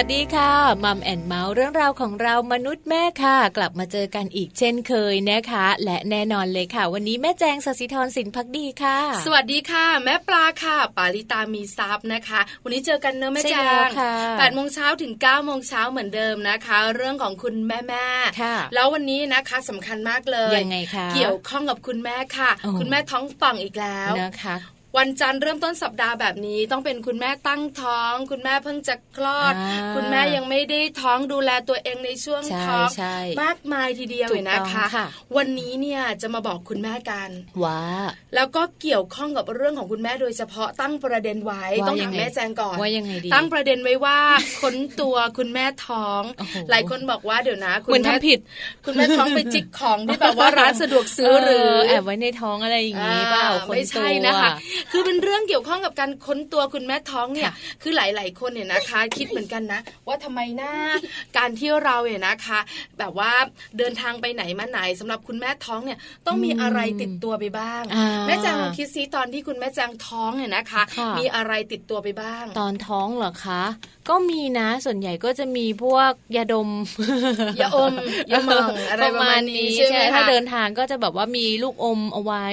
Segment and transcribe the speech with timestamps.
[0.00, 0.52] วัสดีค่ะ
[0.84, 18.06] มัมแอนเมาส์เรื่องราวของเรามนุษย์แม่ค่ะ กลับมาเจอกันอีกเช่นเคยนะคะ และแน่นอนเลยค่ะ วันนี้แม่แจงสศิธรสินพักดีค่ะ สวัสดีค่ะ แม่ปลาค่ะ ปาลิตามีซับนะคะ วันนี้เจอกันเนอะแม่ใช่แจแล้วงค่ะแปดโมงเช้าถึง9ก้าโมงเช้าเหมือนเดิมนะคะ เรื่องของคุณแม่แม่
[18.40, 24.56] ค่ะแล้ววันนี้นะคะสำคัญมากเลยยังไงคะเกี่ยวข้องกับคุณแม่ค่ะโอ้คุณแม่ท้องป่องอีกแล้วนะคะ
[24.98, 35.06] วันจันทร์เริ่มต้นสัปดาห์แบบนี้ต้องเป็นคุณแม่ตั้งท้อง คุณแม่เพิ่งจะคลอดอ่าคุณแม่ยังไม่ได้ท้องดูแลตัวเองในช่วงใช่ท้องใช่มากมายทีเดียวถูเลกยนะต้องคะค่ะ
[35.36, 37.30] วันนี้เนี่ยจะมาบอกคุณแม่กัน
[37.64, 37.82] ว่า
[38.34, 44.18] แล้วก็เกี่ยวข้องกับเรื่องของคุณแม่โดยเฉพาะตั้งประเด็นไว้ว่าต้องยัถามงไงแม่แจงก่อนว่ายังไงดีตั้งประเด็นไว้ว่า
[44.62, 48.38] ค้นตัวคุณแม่ท้องโอ้โหหลายคนบอกว่าเดี๋ยวนะ คุณเหมือนแม่ทำผิด
[48.84, 54.52] คุณแม่ท้องไปจิกของที่แบบว่าร้านสะดวกซื้อหรือแอบไว้ในท้องอะไรอย่างนี้เปล่าคนไม่ใช่ตัวนะคะ
[54.92, 57.50] คือเป็นเรื่องเกี่ยวข้องกับการค้นตัวคุณแม่ท้องเนี่ย
[57.82, 60.72] คือหลาย ๆ คนเนี่ยนะคะ คิดเหมือนกันนะ ว่าทำไมนะ
[61.36, 62.60] การที่เราเนี่ยนะคะ
[62.98, 63.32] แบบว่า
[63.78, 73.62] เดินทางไปไหนมาไหนสำหรับคุณแม่ท้องเนี่ยต้องมีอะไรติดตัวไปบ้างอ่าแม่แจงลองคิดซิตอนที่คุณแม่แจงท้องเนี่ยนะคะค่ะมีอะไรติดตัวไปบ้าง ตอนท้องเหรอคะ
[74.08, 76.70] ก็มีนะส่วนใหญ่ก็จะมีพวกยาดม
[77.60, 77.92] ยาอม
[78.32, 82.46] ยาหม่องอะไรประมาณนี้ใช่ไหมคะถ้าเดินทางก็จะแบบว่ามีลูกอมเอาไว้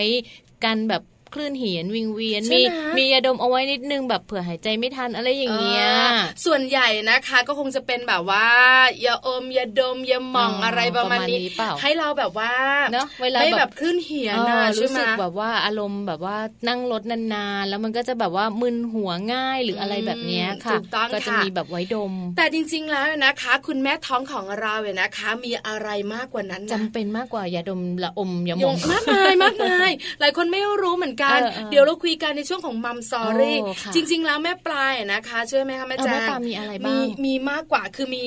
[0.65, 1.03] กันแบบ
[1.33, 6.15] คลื่นเหียนวิงเวียนใช่มีไหมมียาดมเอาไว้นิดนึงแบบเผื่อหายใจไม่ทันอะไรอย่างเงี้ยอ่า
[6.45, 8.47] ส่วนใหญ่นะคะก็คงจะเป็นแบบว่า
[9.05, 12.51] ยาอมยาดมยาหม่องอ๋อออะไรประมาณนี้ประมาณนี้เปล่าให้เราแบบว่า
[12.93, 16.37] เนอะเวลาไม่แบบแบบคลื่นเหียนเอนะอใช่รู้ไหมสึกแบบว่าอารมณ์แบบว่า
[16.67, 38.23] นั่งรถนานๆแล้วมันก็จะแบบว่ามึนหัวง่ายหรืออะไรแบบเนี้ยค่ะถูกต้องก็จะค่ะมีแบบไว้ดม แต่จริง ๆ แล้วนะคะ คุณแม่ท้องของเราเนี่ยนะคะ มีอะไรมากกว่านั้นนะจำเป็นมากกว่ายาดมละอมยาหมยองงมากมายมากมายหลายคนไม่รู้เหมือนกันเออเออเดี๋ยวเราคุยกันในช่วงของมัมซอรี่โอ้ค่ะจริง ๆ แล้วแม่ปลายนะคะเชื่อไหมคะแม่เออแจแม่งปลามีอะไรบ้างมีมีมากกว่าคือมี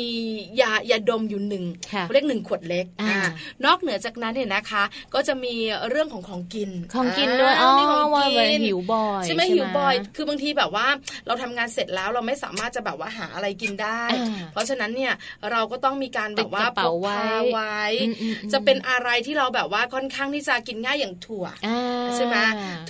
[0.60, 3.22] ยายาดมอยู่หนึ่งค่ะเรียกหนึ่งขวดเล็กอ่าอ่า
[3.64, 4.82] นอกเหนือจากนั้นเนี่ยนะคะ
[5.14, 5.54] ก็จะมี
[5.90, 10.86] เรื่องของของกินของกินด้วยอ๋อมีของว่ากิแบบนหิวบ่อยใช่ไหมหิวบ่อย คือบางทีแบบว่า
[11.26, 15.12] เราทำงานเสร็จแล้วเราไม่สามารถจะแบบว่าหาอะไรกินได้อ่าเพราะฉะนั้นเนี่ย
[15.50, 17.20] เราก็ต้องมีการแบบว่าติดกระเป๋าพกพไว้
[17.52, 22.36] ไว้อืมอืมอืมจะเป็นอะไรที่เราแบบว่าค่อนข้างที่จะกินง่ายอย่างถั่วอ่าใช่ไหม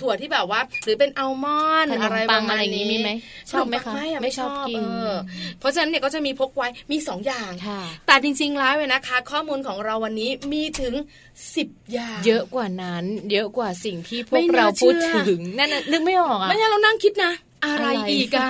[0.01, 3.11] ถั่วที่แบบว่า หรือเป็นอัลมอนด์ขนมอะไรปัประงมาอะไรณอย่างนี้นี้มีไหม
[3.51, 5.13] ชอบไหมขนคะปังไม่อะไม่ชอบกินเออ
[5.59, 10.93] เพราะฉะนั้นเนี่ยก็จะมีพกไว้มีสองอย่างค่ะแต่จริงๆแล้วเนี่ยนะคะ ข้อมูลของเราวันนี้มีถึง
[11.55, 17.33] สิบอย่าง เยอะกว่านั้น เยอะกว่าสิ่งที่พวไม่กน่าเราพูดเชื่อถึงนั่นน่ะนึกไม่ออกอะไม่ใช่เรานั่งคิดนะ
[17.65, 18.49] อะไรอะไรอีกอะ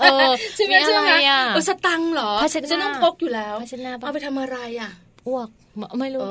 [0.00, 4.90] เออใช่ไหมมีใช่ไหมอะไรอะเออสตังค์เหรอผ้าเช็ดหน้าฉันต้องพกอยู่แล้วผ้าเช็ดหน้าปะเอาไปทำอะไรอะ
[5.28, 5.48] อ้วก
[6.00, 6.28] ไม่รู้เอ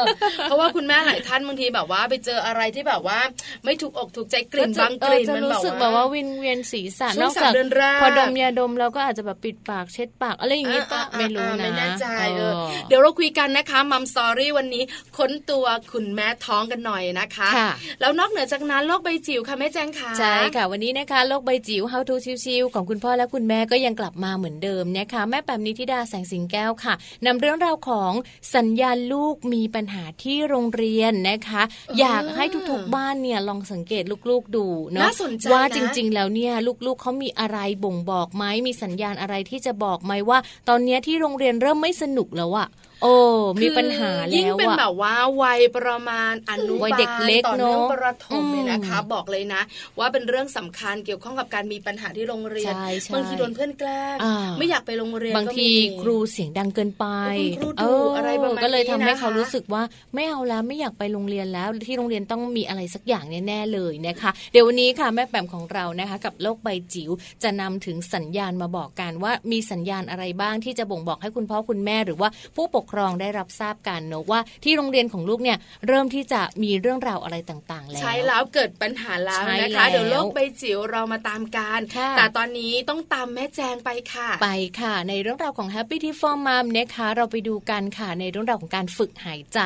[0.00, 0.02] อ
[0.44, 3.18] เพราะว่าคุณแม่หลายท่านบางทีแบบว่า ไปเจออะไรที่แบบว่า
[3.64, 12.06] ไม่ถูกอกถูกใจกลิ่นจะบางกลิ่นเออจะมันรู้แบบสึกว่าแบบว่าวินเวียนศีรษะช่วงนอกจากสามเดือนแรกพอดมยาดมเราก็อาจจะแบบปิดปากเช็ดปากอะไรอย่างงี้ปะอ่าไม่รู้อ่านะไม่แน่ใจ
[12.36, 14.82] เออออเดี๋ยวเราคุยกันนะคะมัมสตอรี่วันนี้
[15.18, 17.70] ค้นตัวคุณแม่ท้องกันหน่อยนะคะค่ะ
[18.00, 22.14] แล้วนอกเหนือจากนั้นโลกใบจิ๋วค่ะแม่แจงค่ะใช่ค่ะวันนี้นะคะโลกใบจิ๋ว How to
[22.44, 26.94] ชิวๆของคุณพ่อและคุณแม่ก็ยังกลับมาเหมือนเดิมนะคะแม่แปมนิธิดาแสงสิงแก้วค่ะ
[27.26, 28.12] นำเรื่องราวของ
[28.56, 31.62] สัญญาณลูกมีปัญหาที่โรงเรียนนะคะ
[31.98, 36.52] อยากให้ทุกๆบ้านเนี่ยลองสังเกตลูกๆดูเนาะน่าสนใจว่านะจริงๆ แล้วเนี่ย
[36.86, 42.68] ลูกๆเขามีอะไรบ่งบอกไหมมีสัญญาณอะไรที่จะบอกไหมว่า ตอนเนี้ยที่โรงเรียนเริ่มไม่สนุกแล้วอะ
[43.04, 43.16] โอ้
[43.62, 49.62] มีปัญหายิ่งแล้วเป็นอะแบบว่าวัยประมาณอนุบาลวัยเด็กเล็กต่อเนื่องเนอะประถมเนี่ยนะคะอืมบอกเลยนะ
[49.98, 55.72] ว่าเป็นเรื่องสำคัญเกี่ยวข้องกับการมีปัญหาที่โรงเรียนใช่ใช่บางทีโดนเพื่อนแกล้งอ่าไม่อยากไปโรงเรียนบางก็ทีมี
[56.02, 57.06] ครูเสียงดังเกินไป
[57.38, 59.82] คุณครูดุอะไรประมาณก็เลยทำให้นี้นะคะเขารู้สึกว่า
[60.14, 67.10] ไม่เอาแล้วไม่อยากไปโรงเรียนแล้วที่โรงเรียนต้องมีอะไรสักอย่างแน่ๆเลยนะคะ เดี๋ยววันนี้ค่ะแม่แปมของเรานะคะ กับโลกใบจิ๋ว
[67.42, 84.50] จะนำถึงสัญญาณมาบอกกันว่ามีสัญญาณอะไรบ้างที่จะบ่งบอกให้คุณพ่อคุณแม่หรือว่าผู้ปกครองได้รับทราบกันเนอะว่าที่โรงเรียนของลูกเนี่ยเริ่มที่จะมีเรื่องราวอะไรต่างๆ แล้ว ใช้แล้วเกิดปัญหาแล้วใช่นะคะแล้วเดี๋ยวโลกใบจิ๋วเรามาตามกันค่ะแต่ตอนนี้ต้องตามแม่แจงไปค่ะ ไป
[84.80, 89.58] ค่ะ ในเรื่องราวของ Happy Tip for Mom นะคะเราไปดูกันค่ะในเรื่องราวของการฝึกหายใจ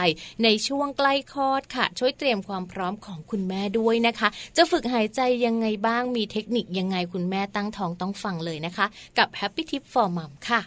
[0.44, 8.86] ในช่วงใกล้คลอดค่ะ ช่วยเตรียมความพร้อมของคุณแม่ด้วยนะคะ จะฝึกหายใจยังไงบ้างมีเทคนิคยังไงคุณแม่ตั้งท้องต้องฟังเลยนะคะ
[9.18, 10.60] กับ Happy Tip for Mom ค่ะ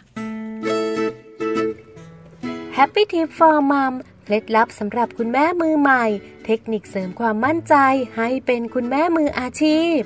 [2.78, 6.04] Happy Tip for Mom เคล็ดลับสำหรับคุณแม่มือใหม่
[6.44, 7.74] เทคนิคเสริมความมั่นใจ
[8.16, 9.98] ให้เป็นคุณแม่มืออาชีพ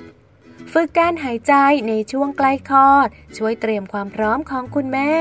[0.72, 1.54] ฝึกการหายใจ
[1.88, 5.12] ในช่วงใกล้คลอด ช่วยเตรียมความพร้อมของคุณแม่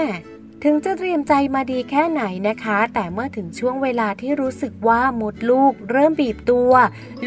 [0.63, 6.71] ถึงจะเตรียมใจมาดีแค่ไหนนะคะ แต่เมื่อถึงช่วงเวลาที่รู้สึกว่าหมดลูก เริ่มบีบตัว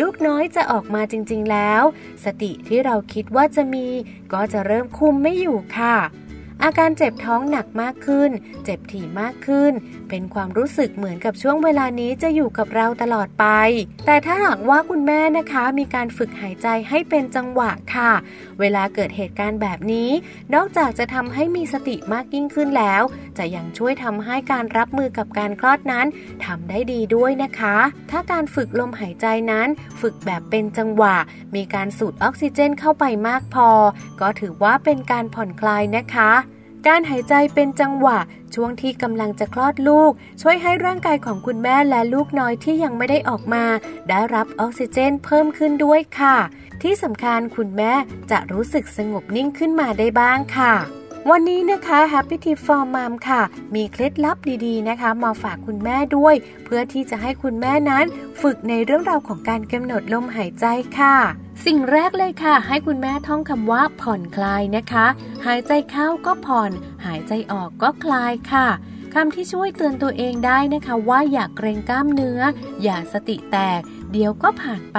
[0.00, 1.82] ลูกน้อยจะออกมาจริง ๆ แล้ว
[2.24, 3.86] สติที่เราคิดว่าจะมี
[4.32, 5.96] ก็จะเริ่มคุมไม่อยู่ค่ะ
[6.62, 8.30] อาการเจ็บท้องหนักมากขึ้น
[8.64, 9.72] เจ็บถี่มากขึ้น
[10.08, 13.46] เป็นความรู้สึกเหมือนกับช่วงเวลานี้จะอยู่กับเราตลอดไป
[14.06, 18.12] แต่ถ้าหากว่าคุณแม่นะคะมีการฝึกหายใจให้เป็นจังหวะค่ะ
[18.60, 20.10] เวลาเกิดเหตุการณ์แบบนี้
[20.54, 23.02] นอกจากจะทำให้มีสติมากยิ่งขึ้นแล้ว
[23.38, 26.06] จะยังช่วยทำให้การรับมือกับการคลอดนั้น
[26.44, 27.76] ทำได้ดีด้วยนะคะ
[28.10, 29.68] ถ้าการฝึกลมหายใจนั้น
[30.00, 31.16] ฝึกแบบเป็นจังหวะ
[31.56, 33.68] มีการสูดออกซิเจนเข้าไปมากพอ
[34.20, 36.32] ก็ถือว่าเป็นการผ่อนคลายนะคะ
[36.86, 38.18] การหายใจเป็นจังหวะ
[38.54, 43.64] ช่วงที่กำลังจะคลอดลูก ช่วยให้ร่างกายของคุณแม่และลูกน้อยที่ยังไม่ได้ออกมา
[44.08, 46.36] ได้รับออกซิเจนเพิ่มขึ้นด้วยค่ะ
[46.82, 47.92] ที่สำคัญคุณแม่
[48.30, 50.74] จะรู้สึกสงบนิ่งขึ้นมาได้บ้างค่ะ
[51.32, 53.42] วันนี้นะคะ Happy Tip for Mom ค่ะ
[53.74, 58.04] มีเคล็ดลับดีๆนะคะ มาฝากคุณแม่ด้วย เพื่อที่จะให้คุณแม่นั้น
[58.42, 60.66] ฝึกในเรื่องราวของการกำหนดลมหายใจ
[60.98, 61.16] ค่ะ
[61.66, 65.06] สิ่งแรกเลยค่ะ ให้คุณแม่ท่องคำว่าผ่อนคลายนะคะ
[65.46, 66.70] หายใจเข้าก็ผ่อน
[67.06, 68.66] หายใจออกก็คลายค่ะ
[69.20, 72.40] คำที่ช่วยเตือนตัวเองได้นะคะ ว่าอย่าเกรงกล้ามเนื้อ
[72.82, 73.80] อย่าสติแตก
[74.12, 74.96] เดี๋ยวก็ผ่านไ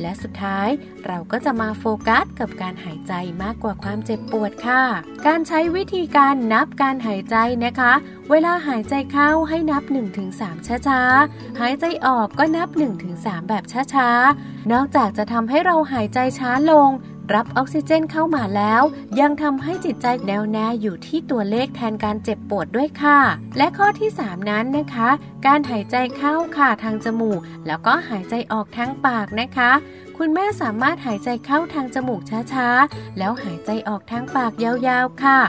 [0.00, 0.68] และสุดท้าย
[1.06, 4.82] เราก็จะมาโฟกัสกับการหายใจมากกว่าความเจ็บปวดค่ะ
[5.26, 7.92] การใช้วิธีการนับการหายใจนะคะ
[8.30, 9.82] เวลาหายใจเข้าให้นับ
[10.26, 12.68] 1-3 ช้าๆ หายใจออกก็นับ
[13.08, 16.90] 1-3 แบบช้าๆ นอกจากจะทำให้เราหายใจช้าลง
[17.34, 18.82] รับออกซิเจนเข้ามาแล้ว
[19.20, 23.18] ยังทำให้จิตใจแน่วแน่อยู่ที่ตัวเลขแทนการเจ็บปวดด้วยค่ะ
[23.58, 25.08] และข้อที่ 3 นั้นนะคะ
[25.46, 29.70] การหายใจเข้าค่ะทางจมูก แล้วก็หายใจออกทางปากนะคะ
[30.18, 32.20] คุณแม่สามารถหายใจเข้าทางจมูก
[32.52, 35.40] ช้าๆ แล้วหายใจออกทางปากยาวๆ ค่ะ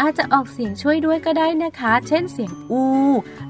[0.00, 2.84] อาจจะออกเสียงช่วยด้วยก็ได้นะคะ เช่นเสียงอู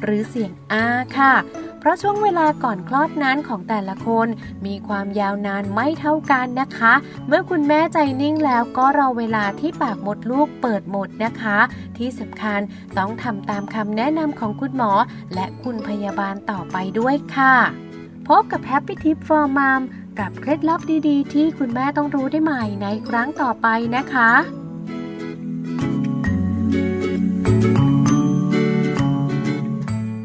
[0.05, 0.85] หรือเสียงอา
[1.17, 1.35] ค่ะ
[1.79, 4.29] เพราะช่วงเวลาก่อนคลอดนั้นของแต่ละคน
[4.67, 6.95] มีความยาวนานไม่เท่ากันนะคะ
[7.26, 11.59] เมื่อคุณแม่ใจนิ่งแล้วก็รอเวลาที่ปากมดลูกเปิดหมดนะคะ
[11.97, 12.61] ที่สำคัญ
[12.99, 14.93] ต้องทำตามคำแนะนำของคุณหมอ
[15.35, 17.55] และคุณพยาบาลต่อไปด้วยค่ะ
[18.29, 19.83] พบกับ Happy Tip for Mom
[20.19, 24.31] กับเคล็ดลับดีๆ ที่คุณแม่ต้องรู้ได้ใหม่ในครั้งต่อไปนะคะ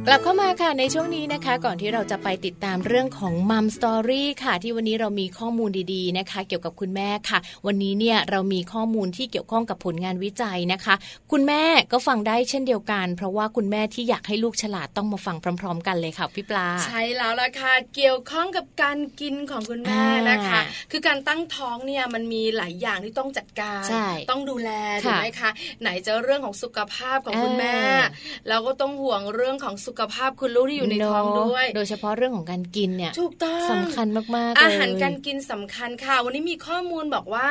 [0.08, 10.96] กลับเข้ามาค่ะในช่วงนี้นะคะ ก่อนที่เราจะไปติดตามเรื่องของมัมสตอรี่ค่ะ ที่วันนี้เรามีข้อมูลดีๆนะคะ เกี่ยวกับคุณแม่ค่ะ วันนี้เนี่ยเรามีข้อมูลที่เกี่ยวข้องกับผลงานวิจัยนะคะ
[11.32, 25.50] คุณแม่ก็ฟังได้เช่นเดียวกัน เพราะว่าคุณแม่ที่อยากให้ลูกฉลาดต้องมาฟังพร้อม ๆ กันเลยค่ะพี่ปลาใช่แล้วล่ะค่ะเกี่ยวข้องกับการกินของคุณแม่นะคะอ่าคือการตั้งท้องเนี่ยมันมีหลายอย่างที่ต้องจัดการใช่ต้องดูแลค่ะถูกไหมคะ
[25.82, 28.08] ไหนจะเรื่องของสุขภาพของคุณแม่อ่า
[28.48, 37.50] แล้วก็ต้องห่วงเรื่องของสุขภาพคุณลูกที่อยู่ในท้องด้วย โดยเฉพาะเรื่องของการกินเนี่ยถูกต้องสำคัญมากๆเลยอาหารการกินสำคัญค่ะ วันนี้มีข้อมูลบอกว่า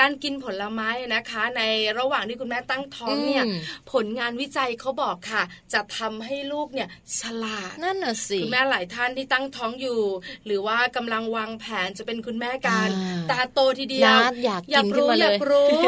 [0.00, 1.62] การกินผลไม้นะคะ ใน
[1.98, 3.58] ระหว่างที่คุณแม่ตั้งท้องเนี่ยอืม
[3.92, 6.88] ผลงานวิจัยเขาบอกค่ะ จะทำให้ลูกเนี่ย
[7.20, 10.00] ฉลาดนั่นน่ะสิคุณแม่หลายท่านที่ตั้งท้องอยู่
[10.46, 15.78] หรือว่ากำลังวางแผนจะเป็นคุณแม่การอ่าตาโตทีเดียวนะอยากอยากินกขึ้นรู้มาอเลยยากรู้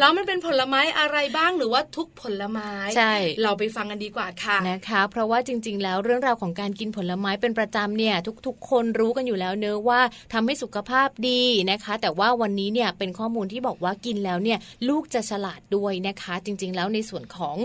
[0.00, 3.12] แล้วมันเป็นผลไม้อะไรบ้างหรือว่าทุกผลไม้ใช่
[3.42, 8.14] เราไปฟังกันดีกว่าค่ะนะคะ เพราะว่าาจริง ๆ แล้วเรื่องราวของการกินผลไม้เป็นประจำเนี่ย
[8.46, 10.00] ทุกๆ คนรู้กันอยู่แล้วเนอะว่า
[10.32, 17.56] ทำให้สุขภาพดีนะคะ แต่ว่าวันนี้เนี่ยเป็นข้อมูลที่บอกว่ากินแล้วเนี่ยลูกจะฉลาดด้วยนะคะ จริง ๆ แล้วในส่วนของ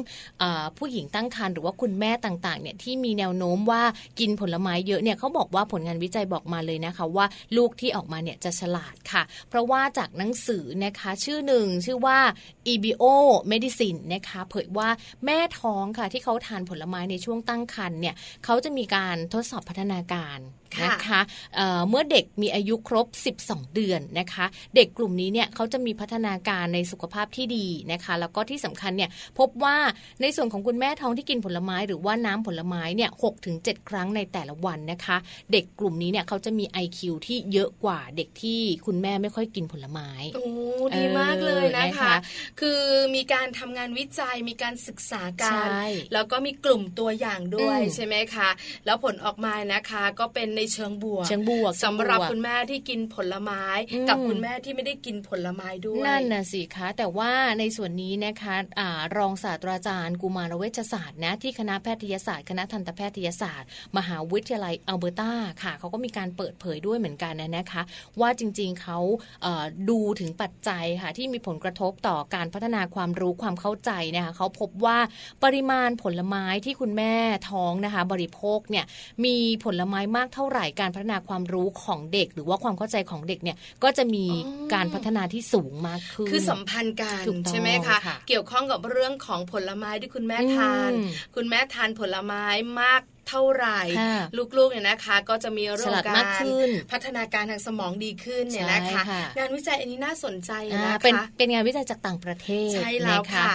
[0.41, 0.43] อ
[0.77, 3.83] ผู้หญิงตั้งครรภ์หรือว่าคุณแม่ต่างๆเนี่ยที่มีแนวโน้มว่า
[4.19, 7.25] กินผลไม้เยอะเนี่ยเขาบอกว่าผลงานวิจัยบอกมาเลยนะคะ ว่า
[7.57, 12.19] ลูกที่ออกมาเนี่ยจะฉลาดค่ะ เพราะว่าจากหนังสือนะคะชื่อหนึ่งชื่อว่า
[12.73, 13.03] EBO
[13.51, 14.89] Medicine นะคะเผยว่า
[15.25, 18.15] แม่ท้องค่ะที่เขาทานผลไม้ในช่วงตั้งครรภ์เนี่ย
[18.45, 20.37] เขาจะมีการทดสอบพัฒนาการ
[20.85, 21.21] นะคะ
[21.55, 23.07] เอ่อเมื่อเด็กมีอายุครบ
[23.39, 29.77] 12 เดือนนะคะ เด็กกลุ่มนี้เนี่ยเขาจะมีพัฒนาการในสุขภาพที่ดีนะคะ แล้วก็ที่สำคัญเนี่ยพบว่า
[30.21, 35.17] ในส่วนของคุณแม่ท้องที่กินผลไม้หรือว่าน้ำผลไม้เนี่ยหถึงเครั้งในแต่ละวันนะคะ
[35.51, 40.45] เด็กกลุ่มนี้เนี่ยเขาจะมี IQ ที่เยอะกว่าเด็กที่คุณแม่ไม่ค่อยกินผลไม้โอ้
[40.97, 42.15] ดีมากเลยนะเออนะคะคะ
[42.59, 42.81] คือ
[43.15, 45.69] มีการทำงานวิจัยมีการศึกษากัใช่น
[46.13, 48.49] แล้วก็มีกลุ่มตัวอย่างด้วยอืมใช่ไหมคะ
[48.85, 63.67] แล้วผลออกมานะคะ ก็เป็นในเชิงบวกเชิงบวกสำหรับเชิงวกคุณแม่ที่กินผลไม้อืมกับคุณแม่ที่ไม่ได้กินผลไม้ด้วยนั่นน่ะสิคะแต่ว่าในส่วนนี้นะคะอารองศาสตราจารย์กุมารเวชศาสตร์นะที่คณะแพทยศาสตร์ คณะทันตแพทยศาสตร์
[63.97, 67.81] มหาวิทยาลัยอัลเบอร์ตาค่ะเขาก็มีการเปิดเผยด้วยเหมือนกันนะนะคะ
[68.19, 68.99] ว่าจริงๆเขา
[69.41, 74.97] เอ่อดูถึงปัจจัยค่ะที่มีผลกระทบต่อการพัฒนาความรู้ความเข้าใจนะคะเขาพบว่า
[75.43, 77.13] ปริมาณผลไม้ที่คุณแม่
[77.49, 78.85] ท้องนะคะ บริโภคเนี่ย
[79.25, 92.45] มีผลไม้มากเท่าไหร่การพัฒนาความรู้ของเด็ก หรือว่าความเข้าใจของเด็กเนี่ยก็จะมีอ๋อการพัฒนาที่สูงมากขึ้นคือสัมพันธ์กันถูกต้องใช่ไหมคะค่ะเกี่ยวข้องกับเรื่องของผลไม้ที่คุณแม่ทานอืมคุณแม่ทานผลไม้
[92.81, 94.15] มากเท่าไหร่ค่ะ
[94.57, 103.53] ลูกๆเนี่ยนะคะ ก็จะมีเรื่ฉองลาดกามากรขึ้นพัฒนาการทางสมองดีขึ้นเนี่ยนะคะใช่ค่ะงานวิจัยอันนี้น่าสนใจอ่านะคะเป็นเป็นงานวิจัยจากต่างประเทศใช่แล้วนค่ะ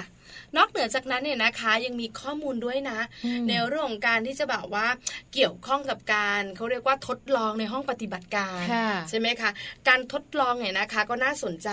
[0.56, 4.86] นอกเหนือจากนั้นเนี่ยนะคะยังมีข้อมูลด้วยนะอืมในเรื่องของการที่จะแบบว่า
[5.34, 9.50] เกี่ยวข้องกับการเขาเรียกว่าทดลองในห้องปฏิบัติการค่ะใช่ไหมคะ
[9.88, 11.70] การทดลองเนี่ยนะคะก็น่าสนใจ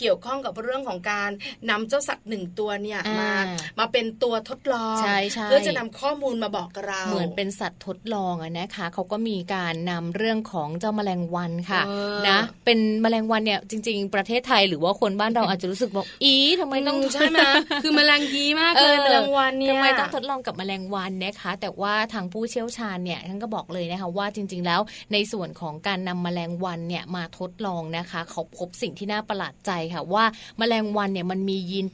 [0.00, 1.30] เกี่ยวข้องกับเรื่องของการ
[1.70, 3.32] นำเจ้าสัตว์หนึ่งตัวเนี่ยอ่ามมา
[3.78, 17.38] มาเป็นตัวทดลองใช่ใช่เพื่อจะนำข้อมูลมาบอกเราเหมือนเป็นสัตว์ทดลองอะนะคะเขาก็มีการนำเรื่องของเจ้าแมลงวันค่ะเออนะเป็นแมลงวันเนี่ยจริง ๆ ประเทศไทยหรือว่าคนบ้านเราอาจจะรู้สึกบอกอีทำไมต้องใช่ไหม
[17.82, 24.80] คือแมลงยีมากเลยแมลงวันเนี่ยทำไมต้องทดลองกับแมลงวันนะคะ แต่ว่าทางผู้เชี่ยวชาญเนี่ยท่านก็บอกเลยนะคะว่าจริง ๆ แล้ว
[25.12, 30.24] ในส่วนของการนำแมลงวันเนี่ยมาทดลองนะคะเขาพบสิ่งที่น่าประหลาดใจค่ะว่า
[30.58, 31.86] แมลงวันเนี่ยมันมียีน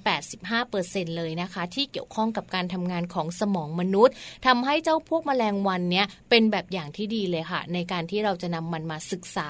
[0.54, 4.14] 85%เลยนะคะ ที่เกี่ยวข้องกับการทำงานของสมองมนุษย์
[4.46, 9.48] ทำให้เจ้าพวกแมลงวันเนี่ยเป็นแบบอย่างที่ดีเลยค่ะ ในการที่เราจะนำมันมาศึกษา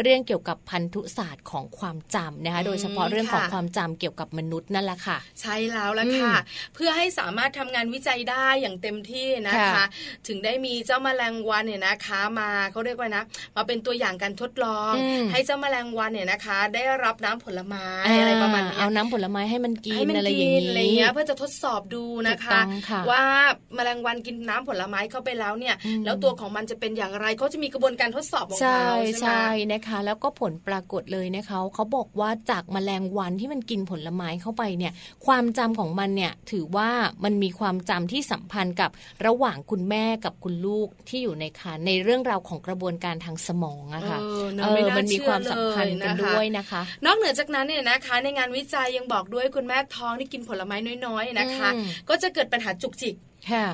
[0.00, 6.34] เรื่องเกี่ยวกับพันธุศาสตร์ของความจำนะคะ โดยเฉพาะเรื่องของความจำเกี่ยวกับมนุษย์นั่นแหละค่ะ ใช่แล้วละค่ะ
[6.74, 9.84] เพื่อให้สามารถทำงานวิจัยได้อย่างเต็มที่นะคะ
[10.28, 13.22] ถึงได้มีเจ้าแมลงวันเนี่ยนะคะมาเขาเรียกว่านะ
[13.56, 14.92] มาเป็นตัวอย่างการทดลอง
[15.32, 17.86] ให้เจ้าแมลงวันเนี่ยนะคะ ได้รับน้ำผลไม้
[18.20, 22.60] อะไรประมาณนี้เอาน้ำผลไม้ให้มันกินอะไรอย่างนี้อะไรเงี้ยเพื่อจะทดสอบดูนะคะ
[23.10, 23.22] ว่า
[23.74, 28.86] แมลงวันกินน้ำผลไม้เข้าไปแล้วเนี่ย แล้วตัวของมันจะเป็นอย่างไรเขาจะมีกระบวนการทดสอบของเขาใช่
[29.20, 34.92] ใช่นะคะ แล้วก็ผลปรากฏเลยนะคะเขาบอกว่าจากแมลงวันที่มันกินผลไม้เข้าไปเนี่ย
[35.26, 36.90] ความจำของมันเนี่ยถือว่า
[37.24, 38.90] มันมีความจำที่สัมพันธ์กับ
[39.26, 44.46] ระหว่างคุณแม่กับคุณลูกที่อยู่ในครรภ์ในเรื่องราวของกระบวนการทางสมองอะค่ะเออ
[44.98, 51.68] มันมีความสัมพันธ์กันด้วยนะคะ นอกเหนือจากนั้นเนี่ยนะคะ ในงานวิจัยยังบอกด้วยคุณแม่ท้องที่กินผลไม้น้อยๆนะคะ
[52.08, 53.14] ก็จะเกิดปัญหาจุกจิก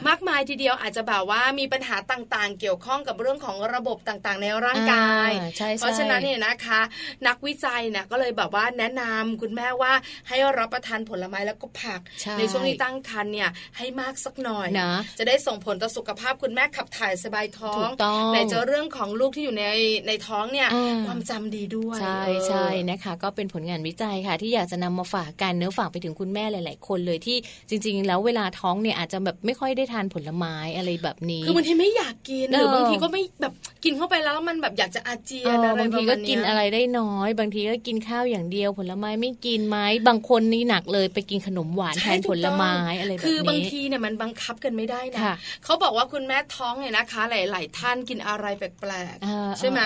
[0.09, 5.31] มากมายทีเดียวอาจจะแบบว่ามีปัญหาต่างๆ เกี่ยวข้องกับเรื่องของระบบต่างๆ ในร่างกาย
[5.79, 6.81] เพราะฉะนั้นเนี่ยนะคะ
[7.27, 9.93] นักวิจัยเนี่ยก็เลยแบบว่าแนะนำคุณแม่ว่า
[10.29, 12.01] ให้รับประทานผลไม้แล้วก็ผัก
[12.39, 17.89] ในช่วงที่ตั้งครรภ์เนี่ยให้มากสักหน่อยนะจะได้ส่งผลต่อสุขภาพคุณแม่ขับถ่ายสบายท้อง
[18.35, 19.67] ในเจอเรื่องของลูกที่อยู่ใน
[20.09, 20.69] ในท้องเนี่ย
[21.07, 27.37] ความจำดีด้วยใช่ใช่นะคะ ก็เป็นผลงานวิจัยค่ะ ที่อยากจะนำมาฝากกันเนื้อฝากไปถึงคุณแม่หลาย ๆ คนเลยที่
[27.69, 33.53] จริง ๆ แล้วเวลาท้องเนี่ยอาจจะแบบไม่ค่อยได้ทานผลไม้อะไรแบบนี้ คือบางทีไม่อยากกินหรือบางทีก็ไม่แบบ
[33.85, 45.21] กินเข้าไปแล้วมันแบบอยากจะอาเจียนอะไรบางทีก็กินอะไรได้น้อย บางทีก็กินข้าวอย่างเดียว ผลไม้ไม่กินไหมบางคนนี่หนักเลยไปกินขนมหวานแทนผลไม้อะไรแบบนี้คือบางทีเนี่ยมันบังคับกันไม่ได้นะ
[45.65, 49.79] เขาบอกว่าคุณแม่ท้องเนี่ยนะคะ หลาย ๆ ท่านกินอะไรแปลกๆใช่ไหม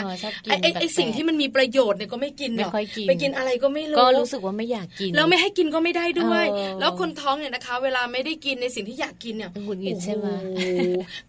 [0.45, 2.73] ไอ้ไอ้สิ่งที่มันมีประโยชน์เนี่ยก็ไม่กินหรอก
[3.09, 6.45] ไปกินอะไรก็ไม่รู้ก็รู้สึกว่าไม่อยากกินแล้วไม่ให้กินก็ไม่ได้ด้วย
[6.81, 10.27] แล้วคนท้องเนี่ยนะคะ เวลาไม่ได้กินในสิ่งที่อยากกินเนี่ยหงุดหงิดใช่ไหม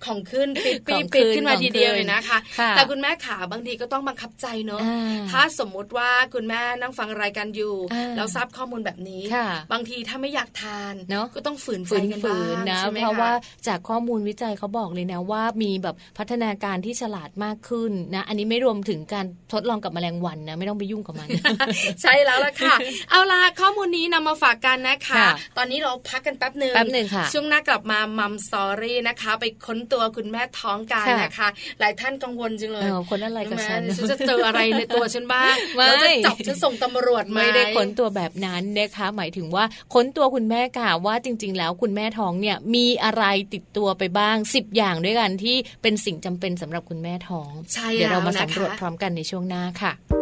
[0.05, 2.37] ของขึ้นปิดปีปิดขึ้นมาทีเดียวเลยนะคะ
[2.71, 4.81] แต่คุณแม่ขาบางทีก็ต้องบังคับใจเนอะ
[5.31, 7.75] ถ้าสมมุติว่าคุณแม่นั่งฟังรายการอยู่
[8.15, 9.23] แล้วทราบข้อมูลแบบนี้
[9.71, 13.31] บางทีถ้าไม่อยากทานเนาะก็ต้องฝืนใจกันบ้างนะเพราะว่า
[13.67, 21.27] จากข้อมูลวิจัยเขาบอกเลยนะว่ามีแบบพัฒนาการที่ฉลาดมากขึ้นนะ อันนี้ไม่รวมถึงการทดลองกับแมลงวันนะ ไม่ต้องไปยุ่งกับมัน
[22.01, 22.75] ใช่แล้วล่ะค่ะ
[23.09, 25.23] เอาล่ะข้อมูลนี้นำมาฝากกันนะคะ
[25.57, 31.47] ตอนนี้เราพักกันแป๊บหนึ่งแป๊บหนึ่งค่ะช่วงหน้ากลับมามัมสตอรี่นะคะ ไปค้นตัวคุณแม่ท้องกันนะคะ
[31.79, 47.51] หลายท่านกังวลจังเลยคนอะไรกับฉันฉันจะเจออะไรในตัวฉันบ้างเราจะจับฉันส่งตำรวจไม่ได้ค้นตัวแบบนั้นนะคะ หมายถึงว่าค้นตัวคุณแม่กะว่าจริง ๆ แล้วคุณแม่ท้องเนี่ยมีอะไรติดตัวไปบ้าง 10 อย่างด้วยกันที่เป็นสิ่งจำเป็นสำหรับคุณแม่ท้อง
[47.93, 50.20] เดี๋ยวเรามาสำรวจพร้อมกันในช่วงหน้าค่ะ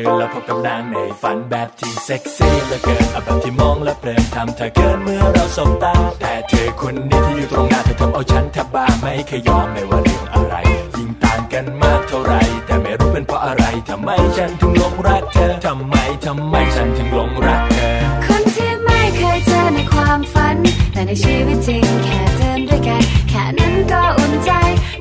[0.00, 10.54] ตื่นแล้วพบกับนางในฝันแบบที่เซ็กซี่เหลือเกินเอาแบบที่มองและเพลินทำเธอเกินเมื่อเราสบตา แต่เธอคนนี้ที่อยู่ตรงหน้าเธอทำเอาฉันแทบบ้าไม่เคยยอมไม่ว่าเรื่องอะไร
[10.96, 12.34] ยิ่งต่างกันมากเท่าไร
[12.66, 15.94] แต่ไม่รู้เป็นเพราะอะไรทำไมฉันถึงหลงรักเธอทำไม
[16.26, 17.94] ทำไมฉันถึงหลงรักเธอ
[18.26, 20.56] คนที่ไม่เคยเจอในความฝัน
[20.92, 24.50] แต่ในชีวิตจริงแค่เดินด้วยกัน แค่นั้นก็อุ่นใจ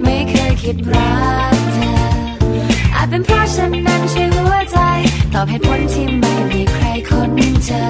[0.04, 1.12] ไม่เคยคิดรั
[1.54, 1.99] กเธอ
[3.00, 4.78] อาจเป็นเพราะฉันนั้นใช่หัวใจ
[5.34, 7.32] ตอบเหตุผลที่ไม่มีใครคน
[7.66, 7.86] เจอ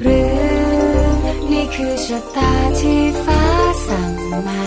[0.00, 1.10] หรือ
[1.50, 3.42] นี่คือชะตาที่ฟ้า
[3.86, 4.12] สั่ง
[4.46, 4.62] มา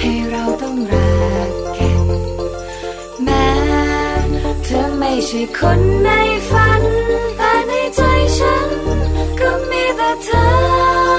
[0.00, 2.08] ให้เราต้องรักกัน
[3.24, 3.48] แม้
[4.64, 6.10] เธอไม่ใช่คนใน
[6.50, 6.82] ฝัน
[7.36, 8.00] แต่ในใจ
[8.38, 8.68] ฉัน
[9.40, 11.09] ก็มีแต่เธอ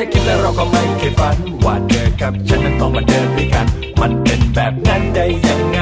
[0.02, 3.66] ะคิดและเราก็ไม่เคยฝัน ว่าเธอกับฉันนั้นต้องมาเดินด้วยกัน
[4.00, 5.78] มันเป็นแบบนั้นได้ยังไง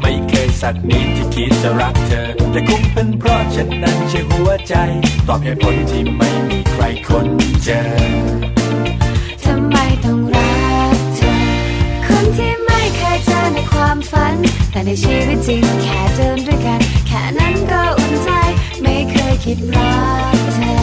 [0.00, 4.74] ไม่เคยสักนิดที่คิดจะรักเธอ แต่คงเป็นเพราะฉันนั้นใช่หัวใจ
[5.28, 7.26] ตอบเหตุผลที่ไม่มีใครคน
[7.62, 7.82] เจอ
[9.44, 10.52] ทำไมต้องรั
[10.94, 11.34] กเธอ
[12.06, 14.34] คนที่ไม่เคยจอในความฝัน
[14.70, 18.30] แต่ในชีวิตจริงแค่เดินด้วยกัน แค่นั้นก็อุ่นใจ
[18.82, 19.92] ไม่เคยคิดรั
[20.34, 20.77] กเธอ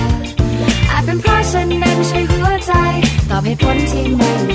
[3.36, 4.22] อบเหตุผลที่ไม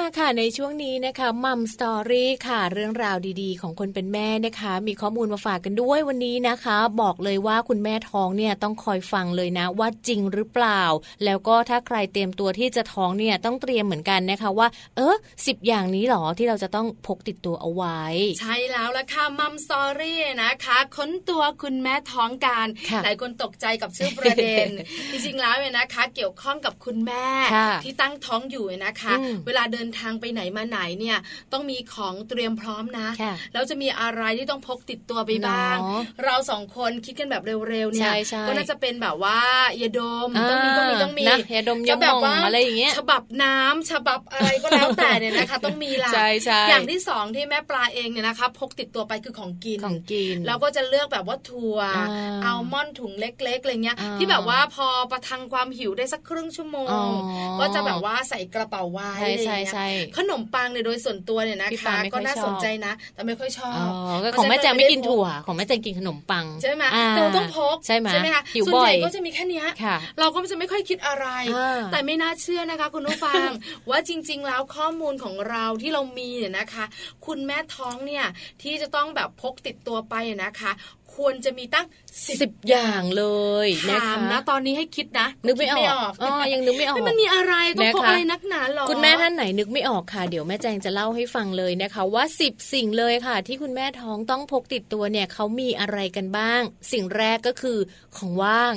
[0.00, 10.82] มาค่ะในช่วงนี้นะคะ Mom Story ค่ะเรื่องราวดีๆ ของคนเป็นแม่นะคะ มีข้อมูลมาฝากกันด้วยวันนี้นะคะ บอกเลยว่าคุณแม่ท้องเนี่ยต้องคอยฟังเลยนะว่าจริงหรือเปล่า
[11.24, 18.02] แล้วก็ถ้าใครเตรียมตัวที่จะท้องเนี่ยต้องเตรียมเหมือนกันนะคะว่า เออสิบอย่างนี้หรอที่เราจะต้องพกติดตัวเอาไว้
[18.40, 24.66] ใช่แล้วละค่ะ Mom Story นะคะ ค้นตัวคุณแม่ท้องกันค่ะหลายคนตกใจกับชื่อประเด็น
[25.10, 31.18] จริงๆแล้วเนี่ยนะคะ เกี่ยวข้องกับคุณแม่ค่ะที่ตั้งท้องอยู่นะคะอืมเวลาเดินทางไปไหนมาไหนเนี่ย
[31.52, 39.40] ต้องมีของเตรียมพร้อมนะค่ะแล้วจะมีอะไรที่ต้องพกติดตัวไปบ้างเนาะเราสองคนคิดกันแบบเร็วๆเนี่ยใช่ใช่ก็น่าจะเป็นแบบว่า
[39.82, 52.06] ยาดมต้องมีต้องมีต้องมีนะยาดมยาจะหแบมบองว่าอะไรอย่างเงี้ยฉบับน้ำฉบับอะไรก็แล้วแต่เนี่ยนะคะ ต้องมีละใช่ใช่อย่างที่สองที่แม่ปลาเองเนี่ยนะคะพกติดตัวไปคือของกินของกินแล้วก็จะเลือกแบบว่าถั่วอ่า
[52.44, 59.79] อัลมอนด์ถุงเล็กๆอะไรเงี้ยอ่าที่แบบว่าพอประทังความหิวได้สักครึ่งชั่วโมอ๋งอก็จะแบบว่าใส่กระเป๋าไว้ใช่อะไรใช่เงี้ยใช่
[60.18, 73.48] ขนมปังเนี่ยโดยส่วนตัวเนี่ยนะพี่คะปาไม่ค่ก็อยน่าชอบสนใจนะ แต่ไม่ค่อยชออ๋บอก็ของแม่แจงไม่กินถั่วของแม่แจงกินขนมปังใช่ไหมอ่าแต่เราต้องพกใช่ไหมไหมคะหิวส่วนบ่ใหอญ่ยก็จะมีแค่เนี้ยค่ะเราก็จะไม่ค่อยคิดอะไรอ่าแต่ไม่น่าเชื่อนะคะคุณผู้ฟัง
[73.90, 76.84] ว่าจริง ๆ แล้วข้อมูลของเราที่เรามีเนี่ยนะคะ
[77.26, 78.24] คุณแม่ท้องเนี่ย
[78.62, 80.14] ที่จะต้องแบบพกติดตัวไป
[80.44, 80.72] นะคะ
[81.16, 81.86] ควรจะมีตั้ง
[82.24, 83.24] สิสิบบอย่างเล
[83.66, 96.60] ยนะถามคะนะตอนนี้ให้คิดนะ นึกไม่ออกอ๋อยังนึกไม่ออกเฮ้ยมันมีอะไรต้องพกนะคะอะไรนักหนาหรอคุณแม่ท่านไหนนึกไม่ออกค่ะ เดี๋ยวแม่แจงจะเล่าให้ฟังเลยนะคะ ว่า10สิ่งเลยค่ะ ที่คุณแม่ท้องต้องพกติดตัวเนี่ยเขามีอะไรกันบ้าง
[96.92, 97.78] สิ่งแรกก็คือ
[98.16, 98.74] ของว่าง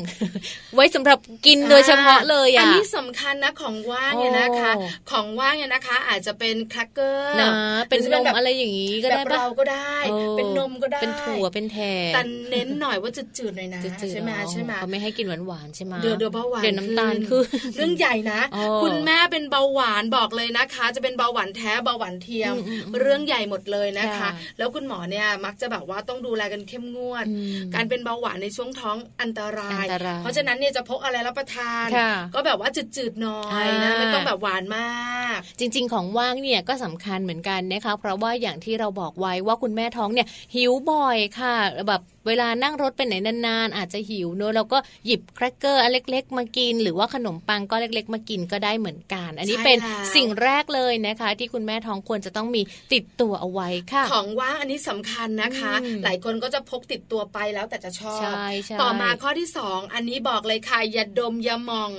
[0.75, 7.49] ไว้สำหรับกินโดยเฉพาะเลยอัอะนนี้สำคัญนะของว่างเนี่ยนะคะโอ้ของว่างเนี่ยนะคะ อาจจะเป็นแครกเกอร์นะ
[7.89, 11.77] เป็นหนจะมแบบอะไรอย่างนี้ก็แบได้บปะเราก็ได้ออเป็นนมก็ได้เป็นถั่วเป็นแท
[12.09, 41.55] นแต่เน้นหน่อยว่าจืดๆหน่อยนะจืดๆใช่ไหมเนอะใช่ไหมเขาไม่ให้กินหวานๆใช่ไหมเดี๋ยวเดี๋ยวเบาหวานเดี๋ยวน้ำตาลขึ้นเรื่องใหญ่นะอ๋อคุณแม่เป็นเบาหวานบอกเลยนะคะ จะเป็นเบาหวานแท้เบาหวานเทียมอืมอืมอืมเรื่องใหญ่หมดเลยนะคะค่ะแล้วคุณหมอเนี่ยมักจะแบบว่าต้องดูแลกันเข้มงวดอืมการเป็นเบาหวานในช่วงท้องอันตรายอันตราย เพราะฉะนั้นเนี่ยจะพกอะไรรับประทานค่ะก็แบบว่าจืดๆหน่อยนะอ่าไม่ต้องแบบหวานมาก จริง ๆ ของว่างเนี่ยก็สำคัญเหมือนกันนะคะเพราะว่าอย่างที่เราบอกไว้ว่าคุณแม่ท้องเนี่ยหิวบ่อยค่ะ
[41.88, 52.62] แบบ เวลานั่งรถไปไหนนานๆอาจจะหิวเนอะเราก็หยิบแครกเกอร์อันเล็ก ๆ มากิน หรือว่าขนมปังก็เล็ก ๆ มากินก็ได้เหมือนกัน อันนี้ใช่เป็นแล้วสิ่งแรกเลยนะคะ ที่คุณแม่ท้องควรจะต้องมี
[52.93, 61.89] ติดตัวเอาไว้ค่ะ ของว่างอันนี้สำคัญนะคะอืมหลายคนก็จะพกติดตัวไปแล้วแต่จะชอบใช่ใช่ต่อมาข้อที่สองอันนี้บอกเลยค่ะอย่าดมอย่ามอง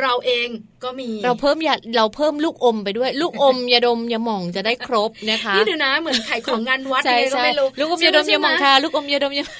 [0.00, 0.48] เราเอง
[0.84, 9.59] ก็มี เราเพิ่มยาเราเพิ่มลูกอมไปด้วย ลูกอมยาดมยาหม่องจะได้ครบนะคะนี่เดี๋ยวนะเหมือนขายของงานวัดใช่ยังไงก็ใช่ไม่รู้ลูกอมยาดมยาหม่องใช่ไค่ะลูกอมยาดมยาหม่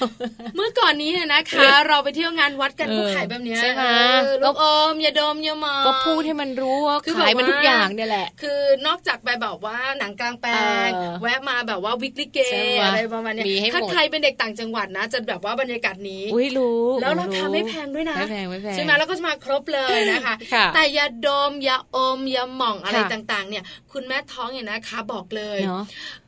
[0.55, 3.83] เมื่อก่อนนี้เนี่ยนะคะ เราไปเที่ยวงานวัดกันเออผู้ขายแบบเนี้ยใช่ไหม
[4.23, 10.51] เออลูกอมอย่าดมอย่ามองก็พูดให้มันรู้ว่าคือขายมันแบบว่าทุกอย่างเนี่ยแหละ คือนอกจากไปแบบว่าหนังกลางแปล
[10.87, 25.83] งเออแวะมาแบบว่าวิกลิเกใช่ไหมอะไรประมาณเนี้ยมีให้หมดถ้าใครเป็นเด็กต่างจังหวัดนะ จะแบบว่าบรรยากาศนี้อุ้ยรู้ แล้วราคาไม่แพงด้วยนะไม่แพงไม่แพงใช่ไหมแล้วก็จะมาครบเลยนะคะค่ะแต่ยาดมยาอมยาหม่องอะไรค่ะต่างๆ เนี่ย คุณแม่ท้องเนี่ยนะคะบอกเลยเนาะ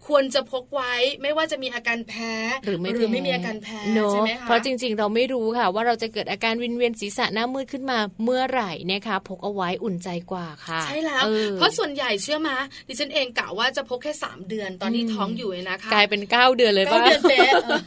[0.07, 2.33] ควรจะพกไว้ไม่ว่าจะมีอาการแพ้
[2.65, 12.55] หรือไม่ไม่มีอาการแพ้เนอะใช่ไหมคะเพราะจริง ๆ เราไม่รู้ค่ะ ว่าเราจะเกิดอาการวินเวียนศีรษะหน้ามืดขึ้นมาเมื่อไหร่นะคะพกเอาไว้อุ่นใจกว่าค่ะ ใช่แล้วออเพราะส่วนใหญ่เชื่อมา
[12.87, 17.79] ดิฉันเองกะว่าจะพกแค่ 3 เดือนตอนที่อืมท้องอยู่เนี่ยนะคะกลายเป็นเก้าเดือนเลยเก้าป่ะเดือนเป๊ะเออ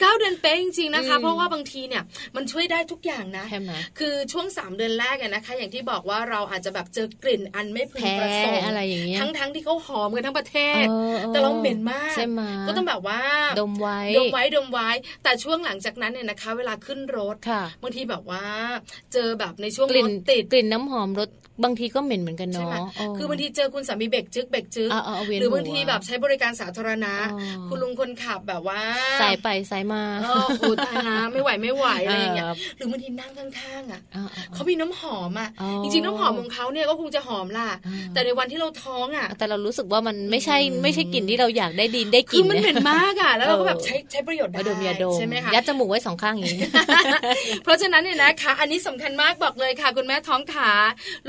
[0.00, 2.02] เก้าเดือนเป๊ะจริงๆนะคะอืมเพราะว่าบางทีเนี่ย
[2.36, 13.20] มันช่วยได้ทุกอย่างนะใช่ไหมคือช่วง 3 เดือนแรกอะนะคะ อย่างที่บอกว่าเราอาจจะแบบเจอกลิ่นอันไม่พึงแพ้ประสงค์อะไรอย่างเงี้ยทั้งๆที่เขาหอมกันทั้งประเทศเอออออแต่เราเหม็นมากใช่ไหมก็ต้องแบบว่า
[13.60, 14.90] ดมไว้ดมไว้ดมไว้
[15.22, 18.44] แต่ช่วงหลังจากนั้นเนี่ยนะคะ เวลาขึ้นรถค่ะบางทีแบบว่า
[19.12, 21.28] เจอแบบในช่วงกลิ่รนถติดกลิ่นน้ำหอมรถ
[21.64, 28.80] บางทีก็เหม็นเหมือนกันใช่เนาะไหมเออคือบางทีเจอคุณสามีเบรกจึกเบรกจึกเอาเอาเอาเวียนหรือบางทีหัวแบบใช้บริการสาธารณะอ๋อคุณลุงคนขับแบบว่า
[29.20, 46.68] สายไปสายมาเออโอ้ตายละไม่ไหวไม่ไหวอะไรอย่างเงี้ยเออหรือบางทีนั่งข้างๆอะอ่าๆๆเขามีน้ำหอมอะอ๋อจริงๆน้ำหอมของเขาเนี่ยก็คงจะหอมล่ะอ่าแต่ในวันที่เราท้องอะ แต่เรารู้สึกว่ามันไม่ใช่อืมไม่ใช่กลิ่นที่เราอยากได้ดินได้กคืลิ่อนมันเหม็นมากอะแล้วเราก็แบบเออใช้ใช้ประโยชน์ได้มาดมยาดมใช่ไหมคะยัดจมูกไว้สองข้างอย่างนี้
[47.62, 50.70] เพราะฉะนั้นเนี่ยนะคะ อันนี้สำคัญมากบอกเลยค่ะ คุณแม่ท้องขา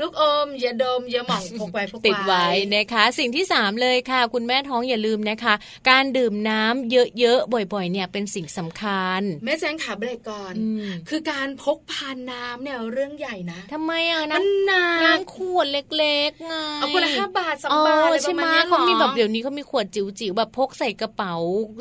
[0.00, 5.54] ลูกอมอย่าดมอย่าหม่องพกไว้พกไว้ติดไว้นะคะ สิ่งที่ 3 เลยค่ะ คุณแม่ท้องอย่าลืมนะคะ
[5.90, 21.34] การดื่มน้ำเยอะๆบ่อยๆ เนี่ยเป็นสิ่งสำคัญ แม่แจ้งขาเบรกก่อนอืมคือการพกพาน้ำเนี่ยเรื่องใหญ่นะทำไมอะมันน้ำหนักน้ำขวดเล็กๆไงเอาคนละห้าบาทสองเออบาทอะไรปใช่ระไหมมาณนี้ยเขามีหรอแบบเดี๋ยวนี้เขามีขวดจิ๋วๆแบบพกใส่กระเป๋า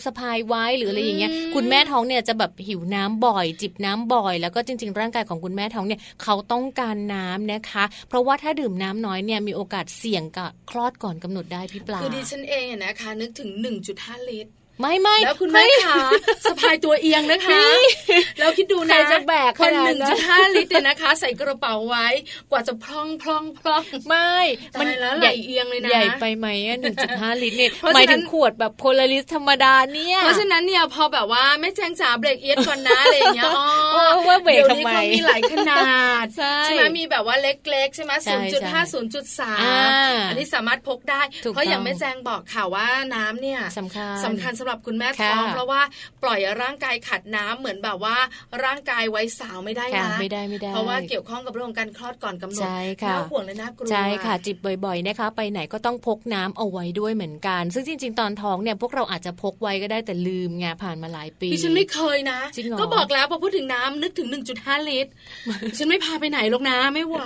[0.05, 13.49] สะพายไว้หรืออะไรอย่างเงี้ยอืมคุณแม่ท้องเนี่ยจะแบบหิวน้ำบ่อย จิบน้ำบ่อย แล้วก็จริง ๆ ร่างกายของคุณแม่ท้องเนี่ยเขาต้องการน้ำนะคะ เพราะว่าถ้าดื่มน้ำน้อยเนี่ยมีโอกาสเสี่ยงกับคลอดก่อนกำหนดได้พี่ปลาคือดิฉันเองนะคะนึกถึง
[13.89, 15.97] 1.5 ลิตร ไม่ไม่แล้วคุณแม่ขา
[16.45, 17.61] สะพายตัวเอียงนะคะ
[18.39, 22.07] แล้วคิดดูใครนะจะแบกคนขนาดนั้นหนึ่งจุดห้าลิตรเนี่ยนะคะ ใส่กระเป๋าไว้
[22.51, 24.31] กว่าจะพล่องพล่องพล่องไม่
[24.75, 26.47] ตายแล้วไหลเอียงเลยนะใหญ่ไปไหม
[26.81, 39.79] หนึ่งจุดห้าลิตรเนี่ยเพราะหมายฉะนั้ถึนงขวดแบบโพลาริสธรรมดาเนี่ยเพราะฉะนั้นเนี่ยพอแบบว่าแม่แจงจ๋าเบรกเอียดก่อนนะอะไรอย่างเงี้ยอ๋อเออว่าเบรกดี๋ยวทำไมนี้เขามีหลายขนาดใช่ไหมมีแบบว่าเล็กๆใช่ไหมใช่ศูนย์จุดห้าใช่ศูนย์จุดสาอ่า
[40.13, 45.81] มอันนี้สามารถพกได้ถูกเพราะอย่างต้องแม่แจงบอกค่ะว่าน้ำเนี่ยสำคัญสำคัญสำหรับคุณแม่ท้องค่ะเพราะว่า
[46.23, 48.15] ปล่อยร่างกายขัดน้ำเหมือนแบบว่า
[48.63, 64.27] ร่างกายไว้สาวไม่ได้ค่ะนะไม่ได้ไม่ได้ เพราะว่าเกี่ยวข้องกับเรื่องของการคลอดก่อนกำหนดใช่ค่ะน่าห่วงและน่ากลัวใช่ค่ะ จิบบ่อยๆนะคะ ไปไหนก็ต้องพกน้ำเอาไว้ด้วยเหมือนกัน ซึ่งจริง ๆ ตอนท้องเนี่ยพวกเราอาจจะพกไว้ก็ได้แต่ลืมไงผ่านมาหลายปีดิฉันไม่เคยนะจริงเหรอก็บอกแล้วพอพูดถึงน้ำนึกถึง
[64.59, 65.11] 1.5 ลิตร
[65.71, 67.17] ดิฉันไม่พาไปไหนหรอกนะไม่ไหว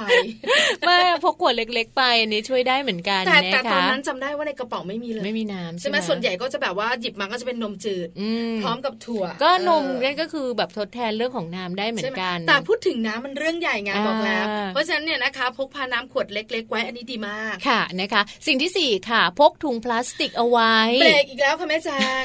[0.87, 21.89] ไม่พกขวดเล็ก ๆ ไปอันนี้ช่วยได้เหมือนกันแต่นะแต่ตอนคะนั้นจำได้ว่าในกระเป๋าไม่มีเลยไม่มีน้ำใช่ไหมส่วนใหญ่ก็จะแบบว่าหยิบมาก็จะเป็นนมจืดอืมพร้อมกับถั่ว ก็นมเออนั่นก็คือแบบทดแทนเรื่องของน้ำได้เหมือนกันใช่ไหแต่พูดถึงน้ำมันเรื่องใหญ่ไงอ่าบอกแล้ว เพราะฉะนั้นเนี่ยนะคะพกพาน้ำขวดเล็ก ๆ ไว้อันนี้ดีมากค่ะนะคะ สิ่งที่สี่ค่ะ พกถุงพลาสติกเอาไว้เบรกอีกแล้วค่ะแม่แจ
[22.21, 22.23] ง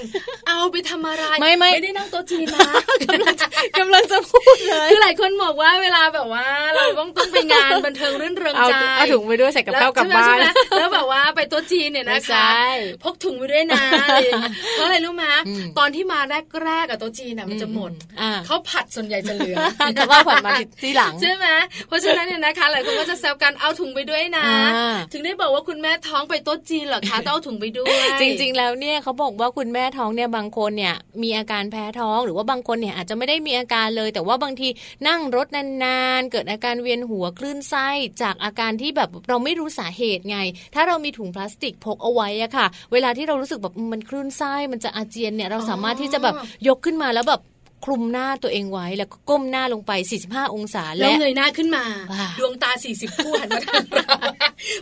[0.49, 2.71] เอาไปทำอะไรไม่ไม่ได้นั่งโต๊ะจีนนะ
[3.11, 3.47] กำลังจะ
[3.79, 12.61] กำลังจะพูดเลยคือหลายคนบอกว่าเวลาแบบว่า เราต้องต้องไปงานบันเทิงรื่นเริงเอาใจเอาถุงไปด้วยใส่กับข้าวกลับบ้านใช่ไหมใช่ไหมแล้วแบบว่าไปโต๊ะจีนเนี่ยไม่นะใช่
[12.93, 16.21] คะพกถุงไปด้วยนะอะไรอย่างเงี้ยเพราะอะไรรู้ไหมอืมตอนที่มา
[16.65, 19.57] แรกๆกับโต๊ะจีนน่ะมันจะหมดอ่าเขาผัดส่วนใหญ่จะเหลือ
[19.95, 20.51] แต่ว่าผ่านมา
[20.83, 21.47] ที่หลังใช่ไหม
[21.89, 34.69] เพราะฉะนั้นเนี่ยนะคะหลายคนก็จะแซวกันเอาถุงไปด้วยนะอ่าถึงได้บอกว่าคุณแม่ท้องไปโต๊ะจีนเหรอคะต้องเอาถุงไปด้วย จริง ๆ แล้วเนี่ยเขาบอกว่าคุณแม่ท้องเนี่ยบางคนเนี่ยมีอาการแพ้ท้องหรือว่าบางคนเนี่ยอาจจะไม่ได้มีอาการเลย แต่ว่าบางที
[35.09, 37.89] นั่งรถนานๆเกิดอาการเวียนหัวคลื่นไส้
[38.23, 40.39] จากอาการที่แบบเราไม่รู้สาเหตุไง
[40.75, 46.35] ถ้าเรามีถุงพลาสติกพกเอาไว้อะค่ะ เวลาที่เรารู้สึกแบบมันคลื่นไส้มันจะอาเจียนเนี่ยเราสามารถที่จะแบบ
[46.69, 47.41] ยกขึ้นมาแล้วแบบ
[47.87, 49.93] คลุมหน้าตัวเองไว้แล้วก็ก้มหน้าลงไป
[50.25, 54.07] 45 องศาแล้วและเงยหน้าขึ้นมาว้าวดวงตา 40 คู่หันมาทางเรา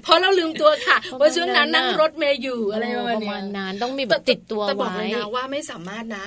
[0.02, 6.24] เพราะเราลืมตัวค่ะประมาณว่าช่วงนั้นนั้นนั่งน่ะรถเมย์อยู่อะไรประมาณประเนี้มายณนั้นต้องมีแบบติดตัวแต่บอกไว้เลยนะว่าไม่สามารถนะ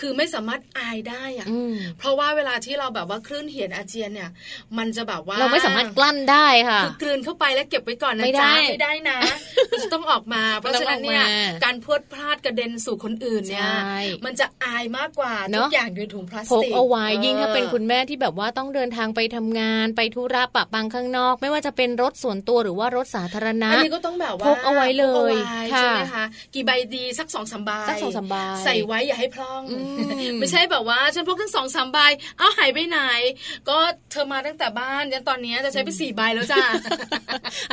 [0.00, 4.30] คือไม่สามารถอายได้อะอืมเพราะว่าเวลาที่เราแบบว่าคลื่นเหียนอาเจียนเนี่ย
[4.78, 9.18] มันจะแบบว่าเราไม่สามารถกลั้นได้ค่ะคือกลืนเข้าไปแล้วเก็บไว้ก่อนนะไม่ได้จ๊ะไม่ได้นะ
[9.70, 29.76] มันจะต้องออกมา เพราะฉะนั้นเนี่ยมันต้องออกมาการพรวดพลาดกระเด็นสู่คนอื่นเนี่ยใช่มันจะอายมากกว่าเนทุอะกอย่างอยู่ในถุงพลาสพกติกเอาไว้ยิ่งถ้าออเป็นคุณแม่ที่แบบว่าต้องเดินทางไปทำงานไปธุระปะปังข้างนอก ไม่ว่าจะเป็นรถส่วนตัวหรือว่ารถสาธารณะอันนี้ก็ต้องแบบว่าพกเอาไว้เลยพกเอาไว้ค่ะใช่ไหมคะกี่ใบดีสักสองสามใบสักสองสามใบใส่ไว้อย่าให้พร่องอื
[30.34, 31.98] มไม่ใช่แบบว่าฉันพกทั้งสองสามใบ
[32.38, 32.98] เอ้าหายไปไหน
[33.68, 33.76] ก็
[34.10, 36.64] เธอมาตั้งแต่บ้านยันตอนนี้จะใช้ไปสี่ใบแล้วจ้า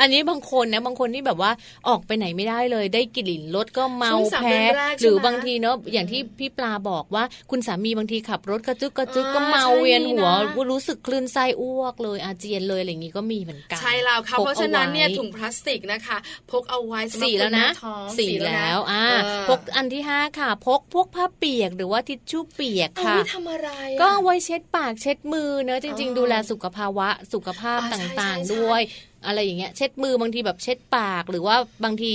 [0.00, 1.50] อันนี้บางคนนะบางคนที่แบบว่า
[1.88, 16.18] ออกไปไหนไม่ได้เลย ได้กลิ่นรถก็เมาช่วงสามแพ้เดือนแรกใช่ไหมหรือบางทีเนาะอย่างที่พี่ปลาบอกว่าคุณสามีบางทีขับรถกระจึกกระจึกอ่าก็เมาใช่เวียนหัวนะรู้สึกคลื่นไส้อ้วกเลยอาเจียนเลยอะไรอย่างนี้ก็มีเหมือนกันใช่แล้วค่ะพกเพราะฉะนั้นเนี่ยอาไถุงพลาสติกนะคะ
[16.50, 28.82] พกเอาไว้สำหรับสี่แล้วนะคุณม่ท้องสี่นะแล้วอ่าเออพกอันที่ห้าค่ะ พกพวกผ้าเปียกหรือว่าทิชชู่เปียกเอาค่ะไว้ทำอะไรอะก็เอาไว้เช็ดปากเช็ดมือเนอะจริงอ๋อๆดูแลสุขภาวะสุขภาพอ่าตใช่่างใช่ๆด้วย
[29.26, 32.14] อะไรอย่างเงี้ยเช็ดมือบางทีแบบเช็ดปาก หรือว่าบางที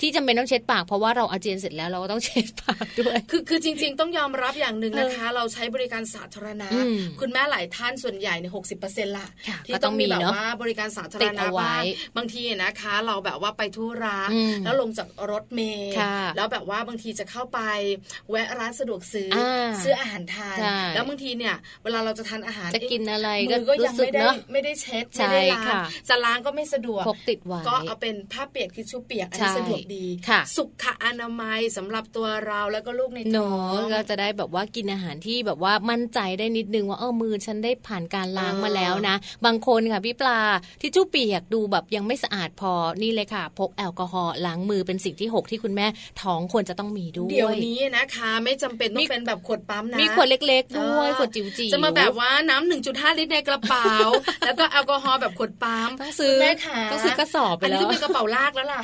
[0.00, 11.82] ที่จำเป็นต้องเช็ดปาก เพราะว่าเราอาเจียนเสร็จแล้วเราก็ต้องเช็ดปากด้วยคือคือจริง ๆ ต้องยอมรับอย่างหนึ่งนะคะ เราใช้บริการสาธารณะอืมคุณแม่หลายท่านส่วนใหญ่ในหกสิบเปอร์เซ็นต์ละค่ะที่ก็ต้ต้อองงมีมีแบบเนอะว่าบริการสาธารติดณะเอาไว้บ้าง
[12.16, 17.60] บางทีนะคะ เราแบบว่าไปธุระอืมแล้วลงจากรถเมล์ค่ะแล้วแบบว่าบางทีจะเข้าไป
[18.30, 40.40] แวะร้านสะดวกซื้ออาซื้ออาหารทานใช่แล้วบางทีเนี่ย เวลาเราจะทานอาหารจะกินอะไรเอ๊ก็มือก็ยัรู้งสึกไม่ได้เนาะไม่ได้เช็ดใช่ไม่ได้ล้างค่ะจะล้างก็ไม่สะดวกพกติดไว้ก็เอาเป็นผ้าเปียกทิชชู่เปียกอันใช่นี้สะดวกดีค่ะ สุขอนามัยสำหรับตัวเราแล้วก็ลูกในหท้นูองก็จะได้แบบว่ากินอาหารที่แบบว่ามั่นใจได้นิดนึงว่าเออมือฉันได้ผ่านการล้างมาแล้วนะ บางคนค่ะพี่ปลา
[40.80, 45.86] ที่จู้เปียกดูแบบยังไม่สะอาดพอนี่เลยค่ะ พกแอลกอฮอล์ล้างมือเป็นสิ่งที่ 6 ที่คุณแม่
[46.22, 53.86] ท้องควรจะต้องมีด้วยเดี๋ยวนี้นะคะ ไม่จำเป็นต้อมีงเป็นแบบขวดปั๊มนะมีขวดเล็ก ๆ ด้วยเออขวดจิ๋วๆจะมาแบบว่าน้ำหนึ่งจุดห้าลิตรในกระเป๋า
[54.46, 58.80] แล้วก็แอลกอฮอล์แบบขวดปั๊มต้องซื้อคุณแม่ขาต้องซื้อกระสอบไปอันนี้แล้วต้องเป็นกระเป๋าลากแล้วล่ะ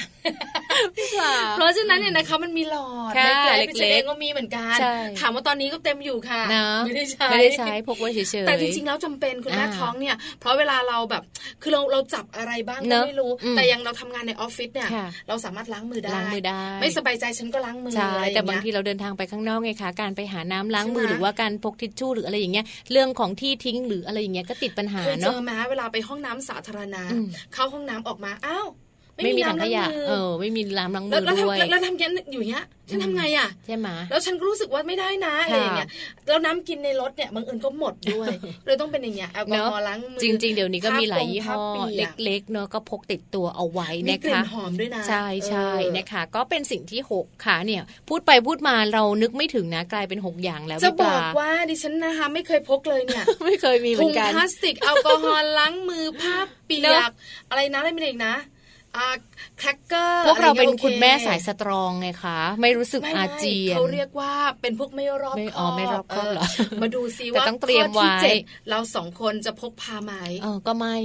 [1.18, 11.22] ค่ะเพราะฉะนั้นเนี่ยนะคะมันมีหลอดค่ะในแกลเล็พิกๆเศษเองก็มีเหมือนกันใช่ถามว่าตอนนี้ก็เต็มอยู่ค่ะนะไม่ได้ใช้ไม่ได้ใช้พกไว้เฉยๆแต่จริงๆแล้วจำเป็นคุณแม่อ่าท้องเนี่ย เพราะเวลาเราแบบ
[11.62, 28.68] คือเราเราจับอะไรบ้างเนก็อะไม่รู้อืมแต่อยังเราทำงานในออฟฟิศเนี่ยค่ะเราสามารถล้างมือได้ล้างมือได้ ไม่สบายใจฉันก็ล้างมือใช่อะไรอย่แต่บางเยทีเราเดินทางไปข้างนอกไงคะการไปหาน้ำล้างมือใช่ไหมหรือว่าการพกทิชชู่หรืออะไรอย่างเงี้ยเรื่องของที่ทิ้งหรืออะไรอย่างเงี้ยก็ติดปัญหาเคยเจเนาะอไหมเวลาไปห้องน้ำสาธารณะอืมเข้าห้องน้ำออกมาอ้าว
[29.24, 35.88] ไม่มีถังขยะน้ำล้างมือเออ ไม่มีน้ำล้างมืแล้วอแล้วด้วยทำแล้วทำยันอยู่เนี้ยฉันทำไงอะใช่ไหมแล้วฉันก็รู้สึกว่าไม่ได้นะอะไรอย่างเงี้ย
[36.28, 38.28] แล้วน้ำกินในรถเนี่ยบางเอิญก็หมดด้วย
[38.66, 57.12] เลยต้องเป็นอย่างเงี้ยแอลกอเนาะฮอล์ล้างมือจริง ๆ เดี๋ยวนี้ก็มีหลายยี่ห้อผ้าปงผ้าปียกเล็กๆเนาะก็พกติดตัวเอาไว้มีนะกลิ่คะนหอมด้วยนะใช่ใช่เออนะคะ ก็เป็นสิ่งที่6ค่ะเนี่ย พูดไปพูดมาเรานึกไม่ถึงนะกลายเป็น6อย่างแล้วจะพี่บปอกลาว่าดิฉันนะคะไม่เคยพกเลยเนี่ยไม่เคยมีเหมืถุองนกันพลาสติกแอลกอฮอล์ล้างมือผ้าเปีเนยอะก
[57.50, 58.57] อะไรนะอะไรไม่ได้อีกนะอ่า
[59.58, 66.42] แครกเกอร์พวกเราเป็นอะไงี้ยโอคุณแม่สายสตรองไงคะ ไม่รู้สึกไม่อาไม่เจียนเขาเรียกว่าเป็นพวกไม่รอบไม่คอ๋ออบไม่รอบคอบเหรอ
[66.82, 68.36] มาดูซิแต่ว่าต้องเตรียมข้อที่ไว้เจ็ด
[68.68, 70.96] เราสองคนจะพกพาไหมเออก็ไม่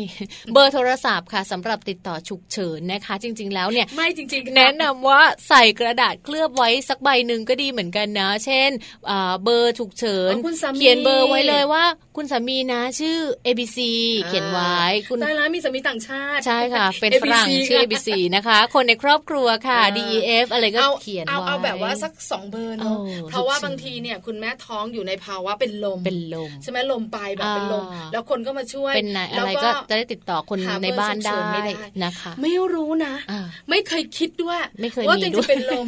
[0.54, 8.70] เบอร์โทรศัพท์ค่ะสำหรับติดต่อฉุกเฉินนะคะ จริง ๆ แล้วเนี่ยไม่จริง ๆ แนะนำว่าใส่กระดาษเคลือบไว้สักใบหนึ่งก็ดีเหมือนกันนะ เช่น
[9.10, 11.84] อ่าเบอร์ฉุกเฉินอ๋อคุณสามีเขียนเบอร์ไว้เลยว่า
[12.18, 13.80] คุณสามีนะ ชื่อ ABC
[14.28, 14.76] เขียนไว้
[15.10, 35.86] คุณได้แล้วมีสามีต่างชาติใช่ค่ะ เป็นฝรั่ง ABC ชื่อค่ะ ABC นะคะ คนในครอบครัวค่ะอ่า DEF อะไรก็เอาเขียนเอาไว้เอาแบบว่าสักสองเบอร์เนาะเออเพราะว่าฉุกเฉินบางทีเนี่ยคุณแม่ท้องอยู่ในภาวะเป็นลมเป็นลมใช่ไหมลมไปแบบเป็นลมอ่าแล้วคนก็มาช่วยเป็นไหนแล้อะวไรก็จะได้ติดต่อคนหาเบอร์ในบ้านฉุกเฉิได้นไม่ได้นะคะ ไม่รู้นะอ่าไม่เคยคิดด้วยไม่เคยว่ามีตัวเองด้วยจะเป็นลม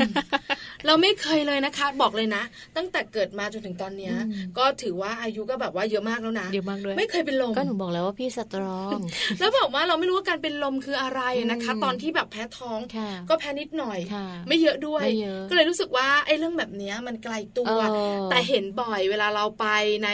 [0.86, 2.44] เราไม่เคยเลยนะคะ บอกเลยนะ
[2.78, 9.00] ตั้งแต่เกิดมาจนถึงตอนเนี้ยอืมก็ถือว่าอายุก็แบบว่าเยอะมากแล้วนะเยอะมากด้วยไม่เคยเป็นลมก็หนูบอกแล้วว่าพี่สตรอง
[9.40, 11.22] แล้วบอกว่าเราไม่รู้ว่าการเป็นลมคืออะไร
[11.52, 19.66] นะคะอืมตอนที่แบบแพ้ท้องค่ะก็แพ้นิดหน่อยค่ะไม่เยอะด้วยไม่เยอะก็เลยรู้สึกว่าไอ้เรื่องแบบเนี้ยมันไกลตัวเออแต่เห็นบ่อยเวลาเราไป
[20.04, 20.10] ใน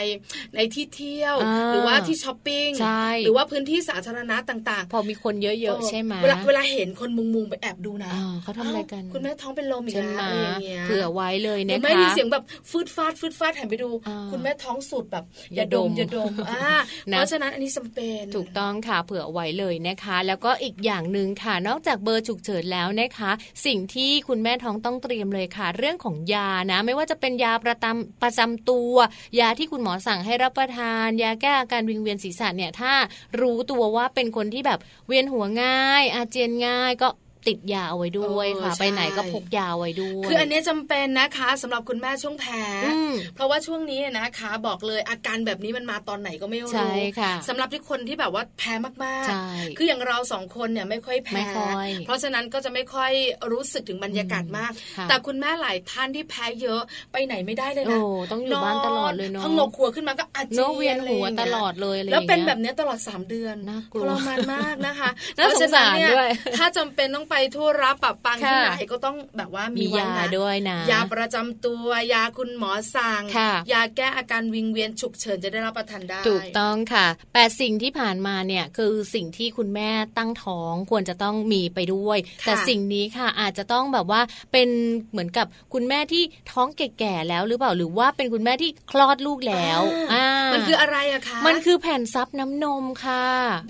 [0.54, 16.62] ในที่เที่ยวอ่าหรือว่าที่ช้อปปิ้งใช่หรือว่าพื้นที่สาธารณะต่างพอมีคนเยๆอะๆใช่ไหมเวลาเวลาเห็นคนมุงมุงๆไปแอบดูนะอ่าเขาทำอะไรกันอ้าวคุณแม่ท้องเป็นลมอีกใช่แล้วไหมอะไรอย่างเงี้ยเผื่อไว้เลยหรืนะอไม่คะมีเสียงแบบฟืดฟาดฟืดฟาดหันไปดูอ่าคุณแม่ท้องสุดแบบอย่าดมอย่าดมอ่า
[17.10, 23.30] นะเพราะฉะนั้นอันนี้จำเป็นถูกต้องค่ะเผื่อไว้เลยนะคะ แล้วก็อีกอย่างหนึ่งค่ะนอกจากเบอร์ฉุกเฉินแล้วนะคะ
[23.66, 28.94] สิ่งที่คุณแม่ท้องต้องเตรียมเลยค่ะ เรื่องของยานะ ไม่ว่าจะเป็นยาประจำประจำตัว
[29.40, 32.92] ยาที่คุณหมอสั่งให้รับประทาน ยาแก้อาการวิงเวียนศีรษะเนี่ยถ้า
[33.40, 37.08] รู้ตัวว่าเป็นคนที่แบบเวียนหัวง่าย อาเจียนง่ายก็
[37.48, 48.92] ติดยาเอาไว้ด้วยค่ะเออใช่ไปไหนก็พกยาเอาไว้ด้วย คืออันเนี้ยจำเป็นนะคะสำหรับคุณแม่ช่วงแพ้อืมเพราะว่าช่วงนี้นะคะบอกเลยอาการแบบนี้มันมาตอนไหนก็ไม่รู้ใช่ค่ะสำหรับที่คนที่แบบว่าแพ้มา
[49.24, 53.12] กใช่ๆคืออย่างเราสองคนเนี่ยไม่ค่อยแพ้ไม่ค่อยเพราะฉะนั้นก็จะไม่ค่อย
[53.52, 56.80] รู้สึกถึงบรรยากาศมากค่ะแต่คุณแม่หลายท่านที่แพ้เยอะ
[57.12, 84.20] ไปไหนไม่ได้เลยโอ้นะต้องอยู่บ้านตลอดเลยเนาะพองกหัวขึ้นมาก็อาเจีเนาะเวียนหัวอะไรางตงี้ลอดเลยอะไรอแล้วย่างเป็นเงี้ยแบบเนี้ยตลอด 3 เดือนน่ากลัวทรมานมากนะคะน่าสงสารเพะฉะนั้นเนี่ด้วยถ้าจำเป็นต้องไปทั่วรับปรับปังที่ค่ะไหนก็ต้องแบบว่ามีมีไว้ยานะด้วยนะ ยาประจำตัวยาคุณหมอสั่งค่ะยาแก้อาการวิงเวียนฉุกเฉินจะได้รับประทานได้ ถูกต้องค่ะแปดสิ่งที่ผ่านมาเนี่ยคือสิ่งที่คุณแม่ตั้งท้องควรจะต้องมีไปด้วยค่ะแต่สิ่งนี้ค่ะอาจจะต้องแบบว่า
[84.52, 84.68] เป็น
[85.10, 86.22] เหมือนกับคุณแม่ที่
[86.52, 89.80] ท้องแก่ๆแล้วหรือเปล่าหรือว่าเป็นคุณแม่ที่คลอดลูกแล้ว
[90.12, 93.24] อ่ามันคืออะไรอะคะมันคือแผ่นซับน้ำนมค่ะ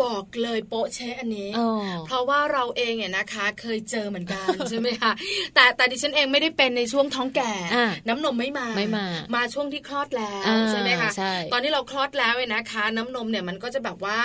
[0.05, 1.69] บอกเลยโป๊ะเชะอันนี้อ๋อ
[2.07, 5.13] เพราะว่าเราเองเนี่ยนะคะเคยเจอเหมือนกันใช่ไหมคะ
[5.55, 14.19] แต่แต่ดิฉันเองไม่ได้เป็นในช่วงท้องแก่อ่าน้ำนมไม่มาไม่มา มาช่วงที่คลอดแล้วอ่าใช่ไหมคะใช่ตอนที่เราคลอดแล้วเนี่ยนะคะ น้ำนมเนี่ยมันก็จะแบบว่า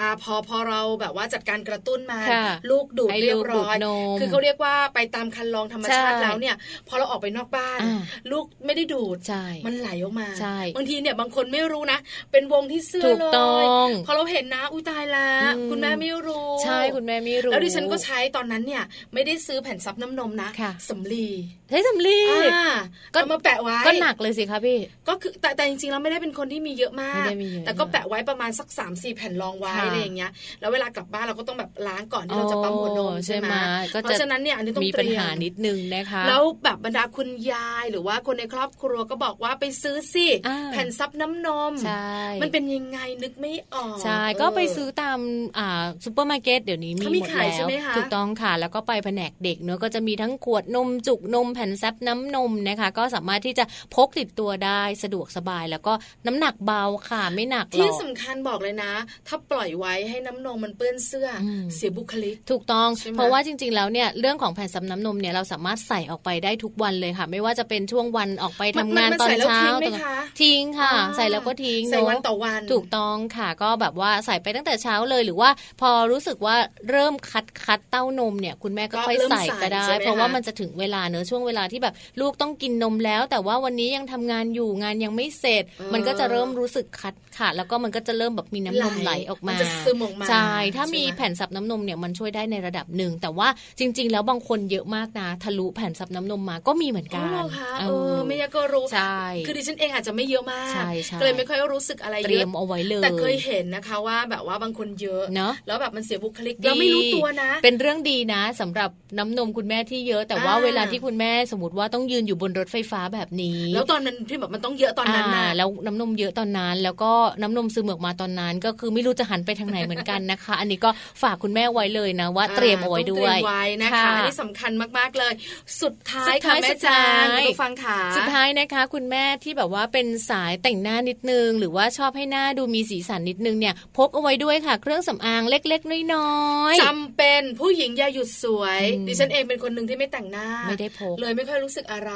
[0.00, 6.56] อ่าพอพอเราแบบว่าจัดการกระตุ้นมาค่ะลูกดูดให้เรียลูบกร้อยดูดนมคือเขาเรียกว่าไปตามคันลองธรรมชาติใช่แล้วเนี่ย
[6.88, 8.00] พอเราออกไปนอกบ้านอ่า
[8.32, 11.98] ลูกไม่ได้ดูดใช่มันไหลออกมาใช่บางทีเนี่ยบางคนไม่รู้นะ
[12.32, 18.82] เป็นวงที่เสื้อถูกเลยต้องพอเราเห็นนะอุ้ยตายแล้วอืมคุณแม่ไม่รู้ ใช่คุณแม่ไม่รู้แล้วดิฉันก็ใช้ตอนนั้นเนี่ย
[19.14, 21.26] ไม่ได้ซื้อแผ่นซับน้ำนมนะค่ะสำลี
[21.70, 22.18] ใช้สำลี
[22.52, 22.66] อ่า
[23.14, 24.78] ก็ก็มาแปะไว้ก็หนักเลยสิคะพี่
[25.08, 30.30] ก็คือแต่แต่จริงๆเราไม่ได้เป็นคนที่มีเยอะมากไม่ได้มีเยอะแต่ก็แปะไว้ประมาณสัก3ามสี่แผ่นรองไว้ค่ะอะไรอย่างเงี้ย
[30.60, 33.54] แล้วเวลากลับบ้านเราก็ต้องแบบล้างก่อนที่เราจะปั๊มหัวนมโอ้ใช่ไหม
[33.94, 45.18] ก็เพจะราะฉะนั้นเนี่ยอันนี้ต้องมีเตปัญรียหามนิดนึงนะคะแล้วแบบบรรดาคุณยายหรือว่าคนในครอบครัวก็บอกว่าไปซื้อสิอ่าแผ่นซับน้ำนมใช่มันเป็นยังไงนึกไม่ออกใช่เก็ไปซื้อตาม
[45.58, 55.92] อ่าซูเปอร์มาร์เก็ตเดี๋ยวนี้มีเขามีหมดขายแล้ใช่วไหมคะถูกต้องค่ะแล้วก็ไปแผนกเด็กเนอะก็จะมีทั้งขวดนมจุกนมแผ่นซับน้ำนมนะคะ ก็สามารถที่จะพกติดตัวได้สะดวกสบาย แล้วก็
[56.26, 58.92] น้ำหนักเบาค่ะไม่หนักหรที่อกสำคัญบอกเลยนะ
[59.28, 76.56] ถ้าปล่อยไว้ให้น้ำนมมันเปื้อนเสื้ออมเสียบุคลิกถูกต้องใช่ไหมเพราะว่าจริง ๆ แล้วเนี่ยเรื่องของแผ่นซับน้ำนมเนี่ยเราสามารถใส่ออกไปได้ทุกวันเลยค่ะ ไม่ว่าจะเป็นช่วงวันออกไปทำงานมัตอนใส่แล้วเช้าทิ้งไหมตอนคะทิ้งค่ะอ่าใส่แล้วก็ทิ้งใส่วันเอะต่อวันถูกต้องค่ะ ก็แบบว่าใส่ไปตั้งแต่เช้าเลยหรือว่า พอรู้สึกว่า
[76.90, 117.12] เริ่มคัดคัดเต้านมเนี่ยคุณแม่ก็ก็ค่อยเริ่มใส่ใส่ก็ได้ใช่ไหมเพราะว่าคะมันจะถึงเวลาเนอะช่วงเวลาที่แบบลูกต้องกินนมแล้ว แต่ว่าวันนี้ยังทำงานอยู่งานยังไม่เสร็จเออมันก็จะเริ่มรู้สึกคัดค่ะแล้วก็มันก็จะเริ่มแบบมีน้ำนมไหลไหลออกมามันจะซึมออกมาใช่ถ้าใช่ไหมมีแผ่นซับน้ำนมเนี่ยมันช่วยได้ในระดับหนึ่ง แต่ว่าจริง ๆ แล้วบางคนเยอะมากนะทะลุแผ่นซับน้ำนมมาก็มีเหมือนอ๋กัอนเหรอคะเอเอออไม่ยากก็รู้ใช่คือดิฉันเองอาจจะไม่เยอะมากใช่ใช่ก็เลยไม่ค่อยรู้สึกอะไรเตเยรียอะมเอาไว้เลยแต่เคยเห็นนะคะว่าแบบว่าบางคนเยอะเนอะแล้วแบบมันเสียบุคลิกเราไม่รู้ตัวนะ เป็นเรื่องดีนะสำหรับน้ำนมคุณแม่ที่เยอะ แต่ว่าอ่าเวลาที่คุณแม่สมมติว่าต้องยืนอยู่บนรถไฟฟ้าแบบนี้ แล้วตอนนั้นที่แบบมันต้องเยอะตอนนั้นนะอ่าแล้วน้ำนมเยอะตอนนั้น แล้วก็
[117.42, 120.90] น้ำนมซึมออกมาตอนนั้น ก็คือไม่รู้จะหันไปทางไหนเหมือนกันนะคะ อันนี้ก็
[121.22, 125.32] ฝากคุณแม่ไว้เลยนะ ว่าเตรียมเอาไว้ด้วต้ยงเตรีมไว้นะคะอันนี้สำคัญมากๆเลย
[125.80, 136.34] สุดท้ายสุดค่ะท้ายแม่สุดจาท้ายนคุณผู้ฟังค่ะสุดท้ายนะคะ คุณแม่ที่แบบว่าเป็นสายแต่งหน้านิดนึง หรือว่าชอบให้หน้าดูมีสีสันนิดนึงเนี่ยพกเอาไว้ด้วยค่ะ เครื่องสำอางเล็ก ๆ น้อ
[136.72, 142.12] ยๆจำเป็นผู้หญิงอย่าหยุดสวย ดิฉันเองเป็นคนหนึ่งที่ไม่แต่งหน้า ไม่ได้พกเลยไม่ค่อยรู้สึกอะไร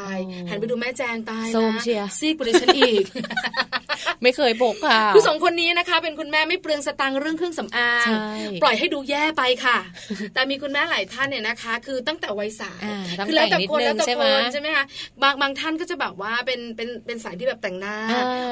[0.49, 3.05] หันไปดูแม่แจงตายโซมนะเชียซีกกว่าดิฉันอีก
[4.23, 8.07] ไม่เคยพกค่ะคือสองคนนี้นะคะ เป็นคุณแม่ไม่เปลืองสตังค์เรื่องเครื่องสำอาง
[8.63, 9.79] ปล่อยให้ดูแย่ไปค่ะ
[10.35, 14.85] แต่มีคุณแม่หลายท่านเนี่ยนะคะ คือตั้งแต่วัยสาวอ่าต้อแล้วแต่คนแล้วแต่คนใช่ไหมคะ
[15.23, 17.97] บางบางท่านก็จะแบบว่าเป็นเป็นเป็นสายที่แบบแต่งหน้า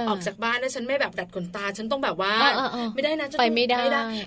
[0.09, 2.32] ออกจากบ้านนะฉันไม่แบบดัดขนตา ฉันต้องแบบว่า
[2.95, 3.80] ไม่ได้นะไปไม่ได้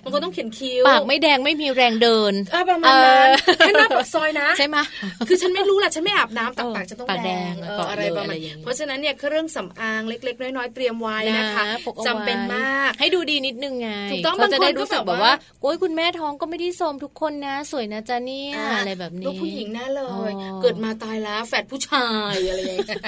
[0.04, 2.32] บางคนต้องเขียนคิ้วปากไม่แดงไม่มีแรงเดิน
[2.70, 4.76] ประมาณนั้นเออแค่หน้าปากซอยนะใช่ไหม
[5.28, 7.54] คือฉันไม่รู้แหละฉันไม่อาบน้ำต่เออปากฉันต้องปากแดง
[7.90, 20.30] อะไรประมาณอะไรอย่างนี้เพราะฉะนั้นเนี่ยเครื่องสำอางเล็ก ๆ น้อยๆเตรียมไว้นะคะพกเอาไว้จำเป็นมากให้ดูดีนิดนึงไงถูกต้องบางคนก็รู้สึกแบบว่าโอ้ยคุณแม่ท้องก็ไม่ได้โทรมทุกคนนะ สวยนะจ๊ะเนี่ยอะไรแบบนี้ลูกผู้หญิงแน่เลย
[20.62, 23.00] เกิดมาตายแล้วแฝดผู้ชายอะไรอย่างเงี้ย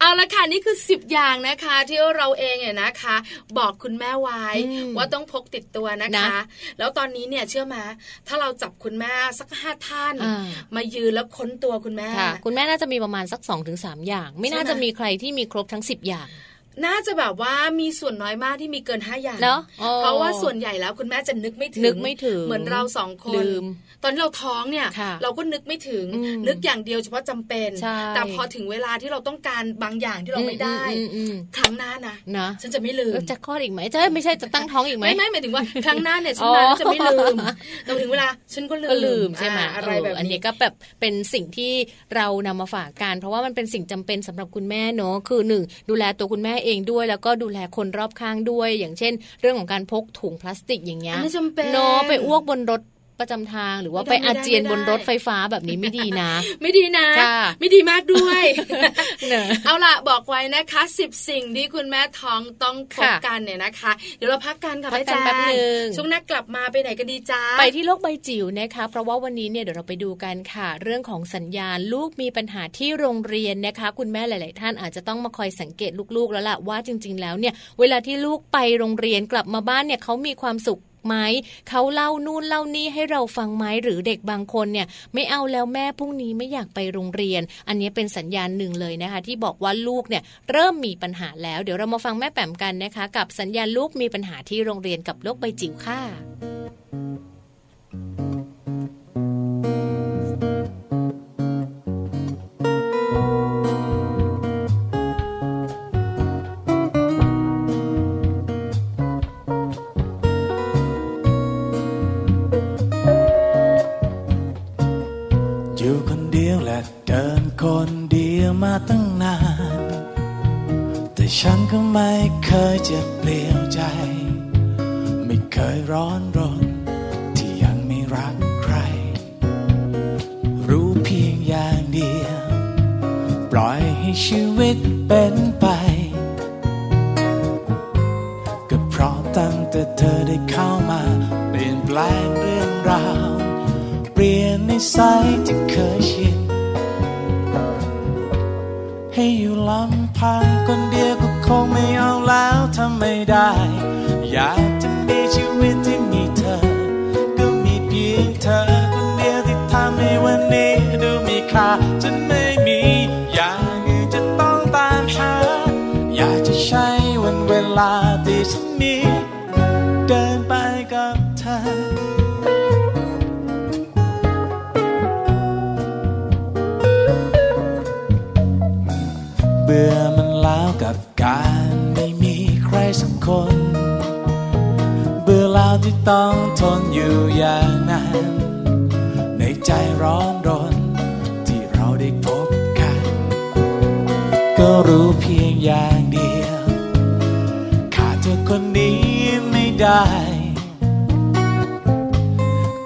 [0.00, 3.16] เอาละค่ะนี่คือ 10 อย่างนะคะ ที่เราเองเนี่ยนะคะ
[3.58, 6.42] บอกคุณแม่ไว้อืมว่าต้องพกติดตัวนะคะนะ
[6.78, 7.84] แล้วตอนนี้เนี่ยเชื่อไหมา
[8.26, 10.46] ถ้าเราจับคุณแม่สักห้าท่านอ่า
[10.76, 16.28] มายืนแล้วค้นตัวคุณแม่ค่ะคุณแม่น่าจะมีประมาณสัก2อถึงสอย่าง ไม่น่าใช่ไหมจะมีใครที่มีครบทั้ง 10 อย่าง
[16.84, 23.64] น่าจะแบบว่ามีส่วนน้อยมากที่มีเกินห้าอย่างเนอะอ๋อเพราะว่าส่วนใหญ่แล้วคุณแม่จะนึกไม่ถึงนึกไม่ถึงเหมือนเราสองคนลืม
[24.02, 37.36] ตอนที่เราท้องเนี่ยค่ะเราก็นึกไม่ถึงอืมนึกอย่างเดียวเฉพาะจำเป็นใช่แต่พอถึงเวลาที่เราต้องการบางอย่างที่เราไม่ได้อืมอืมอืมครั้งหน้านะนะฉันจะไม่ลืมแล้วจะคลอดอีกไหมจะไม่ใช่จะตั้งท้องอีกไหมไม่ไม่หมายถึงว่าครั้งหน้าเนี่ยฉันอ๋อมาแล้วจะไม่ลืม
[37.84, 41.72] แต่ถึงเวลาฉันก็ลืมก็ลืมใช่ไหมอ่าอะไรแบบเอันนี้นี้ก็แบบเป็นสิ่งที่
[42.16, 52.80] เรานำมาฝากกันเพราะว่ามันเป็นสิ่งจำเป็นสำหรับคุณแม่เนอะคือหนึ่งดูแลตัวคุณแม่เองด้วย แล้วก็ดูแลคนรอบข้างด้วย อย่างเช่น เรื่องของการพกถุงพลาสติกอย่างเงี้ยอันนี้จำเป็นเนอะไปอ้วกบนรถ
[53.20, 56.30] ประจำทางหรือว่าไม่ไปได้อาเจียนไม่ได้บนรถไฟฟ้าแบบนี้ไม่ดีนะ
[56.62, 58.44] ไม่ดีนะค่ะไม่ดีมากด้วย
[59.28, 81.14] เนอะเอาล่ะบอกไว้นะคะสิบสิ่งที่คุณแม่ท้องต้องพบค่ะกันเนี่ยนะคะ เดี๋ยวเราพักกันค่ะพักแม่กันแจแป๊บหนึ่งช่วงหน้ากลับมาไปไหนกันดีจ้าไปที่โลกใบจิ๋วนะคะ เพราะว่าวันนี้เนี่ยเดี๋ยวเราไปดูกันค่ะ เรื่องของสัญญาณลูกมีปัญหาที่โรงเรียนนะคะ คุณแม่หลาย ๆ ท่านอาจจะต้องมาคอยสังเกตลูก ๆ แล้วล่ะว่าจริง ๆ แล้วเนี่ยเวลาที่ลูกไปโรงเรียนกลับมาบ้านเนี่ยเขามีความสุข ไหม
[81.68, 96.49] เขาเล่านู่นเล่านี่ให้เราฟังไหมหรือเด็กบางคนเนี่ยไม่เอาแล้วแม่พรุ่งนี้ไม่อยากไปโรงเรียน อันนี้เป็นสัญญาณหนึ่งเลยนะคะ ที่บอกว่าลูกเนี่ยเริ่มมีปัญหาแล้ว เดี๋ยวเรามาฟังแม่แปมกันนะคะ กับสัญญาณลูกมีปัญหาที่โรงเรียนกับโลกใบจิ๋วค่ะ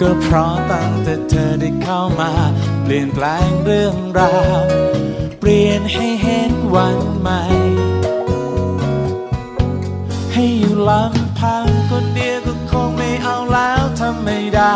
[0.00, 2.32] ก็เพราะตั้งแต่เธอได้เข้ามา
[2.82, 4.62] เปลี่ยนแปลงเรื่องราว
[5.40, 7.42] เปลี่ยนให้เห็นวันใหม่
[10.32, 14.74] ให้อยู่ลำพังคนเดียวก็คงไม่เอาแล้วถ้าไม่ได้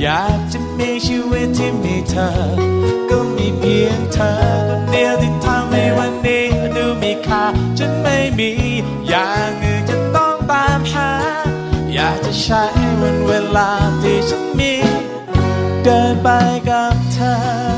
[0.00, 2.30] อยากจะมีชีวิตที่มีเธอ
[3.10, 4.32] ก็มีเพียงเธอ
[4.68, 7.44] คนเดียวที่ทำให้วันนี้ดูมีค่า
[7.78, 8.50] ฉันไม่มี
[9.08, 9.69] อย่างอื่น
[12.32, 12.64] จะใช้
[13.00, 13.70] วันเวลา
[14.02, 14.72] ที่ฉันมี
[15.82, 16.28] เดินไป
[16.68, 17.69] กับเธอ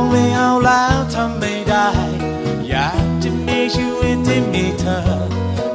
[0.00, 1.88] งไม่เอาแล้วทำไม่ได้
[2.68, 4.98] อยากจะมีชีวิตที่มีเธอ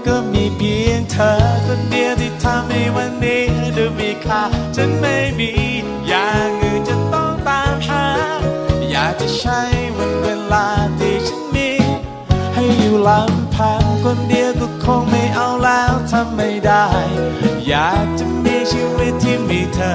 [0.06, 1.32] ก็มีเพียงเธอ
[1.66, 3.44] คนเดียวที่ทำให้วันนี้
[3.78, 4.42] ดูมีค่า
[4.76, 5.52] ฉันไม่มี
[6.08, 8.06] อย่างอื่นจะต้องตามหา
[8.92, 9.62] อยากจะใช้
[9.98, 10.68] วันเวลา
[11.00, 11.70] ที่ฉันมี
[12.54, 16.86] ให้อยู่ลำพังคนเดียวก็คงไม่เอาแล้วทำไม่ได้
[17.68, 19.94] อยากจะมีชีวิตที่มีเธอ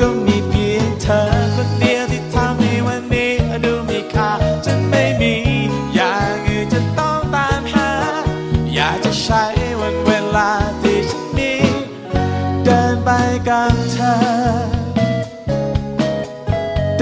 [0.00, 1.20] ก็มีเพียงเธอ
[1.54, 1.99] คนเดียว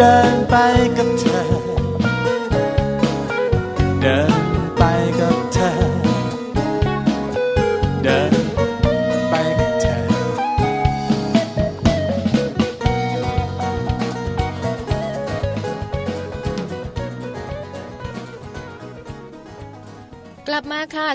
[0.01, 0.55] เดินไป
[0.97, 1.48] กับเธอ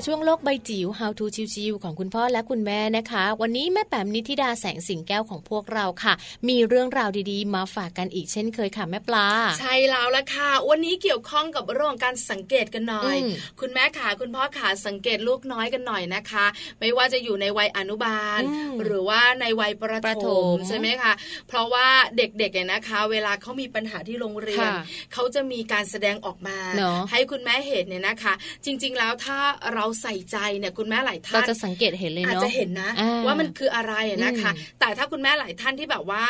[0.08, 1.26] ช่วงโลกใบจิ๋ว How to
[1.56, 6.14] ชิวๆของคุณพ่อและคุณแม่นะคะ วันนี้แม่แป๋มนิธิดาแสงสิงแก้วของพวกเราค่ะ
[6.50, 9.28] มีเรื่องราวดีๆ มาฝากกันอีกเช่นเคยค่ะแม่ปลา
[9.60, 13.32] ใช่แล้วละค่ะ วันนี้เกี่ยวข้องกับเรื่องของการสังเกตกันหน่อยอืม
[13.62, 16.46] คุณแม่ขาคุณพ่อขาสังเกตลูกน้อยกันหน่อยนะคะ
[16.80, 21.14] ไม่ว่าจะอยู่ในวัยอนุบาลอืมหรือว่าในวัยประประถถมมใช่ไหมคะ
[21.48, 21.88] เพราะว่า
[22.18, 24.74] เด็กๆเนี่ยนะคะ เวลาเขามีปัญหาที่โรงเรียนค่ะ
[25.14, 28.34] เขาจะมีการแสดงออกมาเนอะให้คุณแม่เห็นเนี่ยนะคะ
[28.66, 29.40] จริง ๆ แล้วถ้า
[29.74, 36.24] เราใส่ใจเนี่ยคุณแม่หลายท่านเราจะสังเกตเห็นเลยอาจเนาะจะเห็นนะอ่าว่ามันคืออะไรอะนะคะอืมแต่ถ้าคุณแม่หลายท่านที่แบบว่า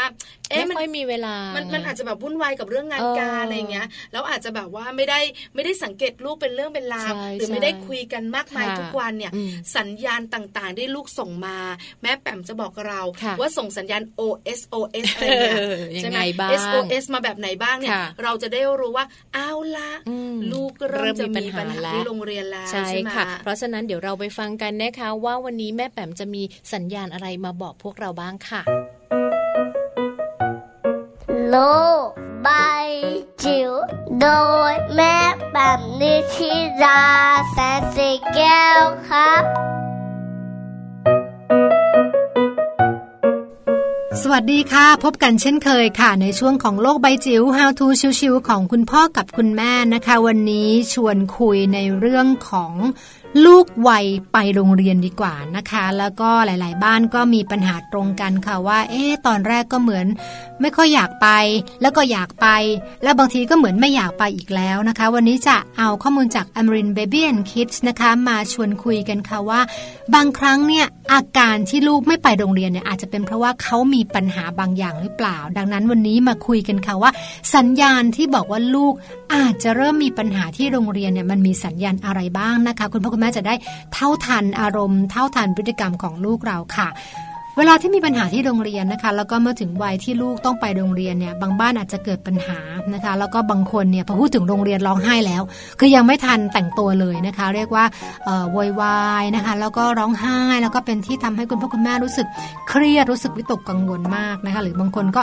[0.50, 5.20] เอ๊ะไม่มันค่อยมีเวลา มันมัมันอาจจะแบบวุ่นวายกับเรื่องงานเออการอะไรเงี้ยแล้วอาจจะแบบว่าไม่ได้
[5.56, 11.58] ไม่ได้สังเกตลูกเป็นเรื่องเป็นราวใช่หรือใช่ไม่ได้คุยกันมากมายค่ะทุกวันเนี่ยอืมสัญญาณต่างๆที่ลูกส่งมา
[12.02, 19.06] แม่แป๋มจะบอกเราค่ะว่าส่งสัญญาณ OS OS อะไรเงี้ยเออยังใช่ไหมไงบ้าง SOS มาแบบไหนบ้างเนี่ยค่ะเราจะได้รู้ว่า
[19.36, 26.44] อ้าวละอืมลูกเริ่มจะมีปัญหาแล้วที่โรงเรียนแล้วใช่ใช่ไหมค่ะเพราะฉะนั้นเดี๋ยวเราไปฟังกันนะคะว่าวันนี้แม่แป๋มจะมี
[26.74, 28.62] สัญญาณอะไรมาบอกพวกเราบ้างค่ะ
[31.50, 31.58] โล
[32.06, 32.08] ก
[32.44, 32.50] ใบ
[33.44, 33.72] จิ๋ว
[34.22, 34.28] โด
[34.72, 35.18] ยแม่
[35.54, 36.52] แบบนิชิ
[36.84, 37.02] รา
[37.52, 39.44] แสนสีแก้วครับ
[44.22, 47.86] สวัสดีค่ะ พบกันเช่นเคยค่ะ ในช่วงของโลกใบจิ๋ว How to
[48.20, 52.74] ชิวๆของคุณพ่อกับคุณแม่นะคะ วันนี้ชวนคุยในเรื่องของ
[53.46, 60.06] ลูกวัยไปโรงเรียนดีกว่านะคะ แล้วก็หลาย ๆ บ้านก็มีปัญหาตรงกันค่ะว่า เอ๊ะตอนแรกก็เหมือน
[60.62, 61.28] ไม่ค่อยอยากไป
[61.82, 62.48] แล้วก็อยากไป
[63.04, 69.62] แล้วบางทีก็เหมือนไม่อยากไปอีกแล้วนะคะ วันนี้จะเอาข้อมูลจาก Amarin Baby and Kids นะคะมาชวนคุยกันค่ะว่า
[70.14, 77.12] บางครั้งเนี่ยอาการที่ลูกไม่ไปโรงเรียนเนี่ยอาจจะเป็นเพราะว่าเขามีปัญหาบางอย่างหรือเปล่า ดังนั้นวันนี้มาคุยกันค่ะว่า
[77.56, 78.94] สัญญาณที่บอกว่าลูก
[79.36, 83.56] อาจจะเริ่มมีปัญหาที่โรงเรียนเนี่ยมันมีสัญญาณอะไรบ้างนะคะ คุณพ่อคุณแม่จะได้
[83.94, 86.88] เท่าทันอารมณ์ เท่าทันพฤติกรรมของลูกเราค่ะ
[87.58, 92.60] เวลาที่มีปัญหาที่โรงเรียนนะคะ แล้วก็เมื่อถึงวัยที่ลูกต้องไปโรงเรียนเนี่ย บางบ้านอาจจะเกิดปัญหา
[92.94, 95.42] นะคะ แล้วก็บางคนเนี่ยพอพูดถึงโรงเรียนร้องไห้แล้ว
[95.80, 97.86] คือยังไม่ทันแต่งตัวเลยนะคะ เรียกว่า
[98.26, 102.28] เอ่อโวยวายนะคะ แล้วก็ร้องไห้แล้วก็เป็นที่ทำให้คุณพ่อคุณแม่รู้สึก
[102.70, 105.22] เครียดรู้สึกวิตกกังวลมากนะคะ หรือบางคนก็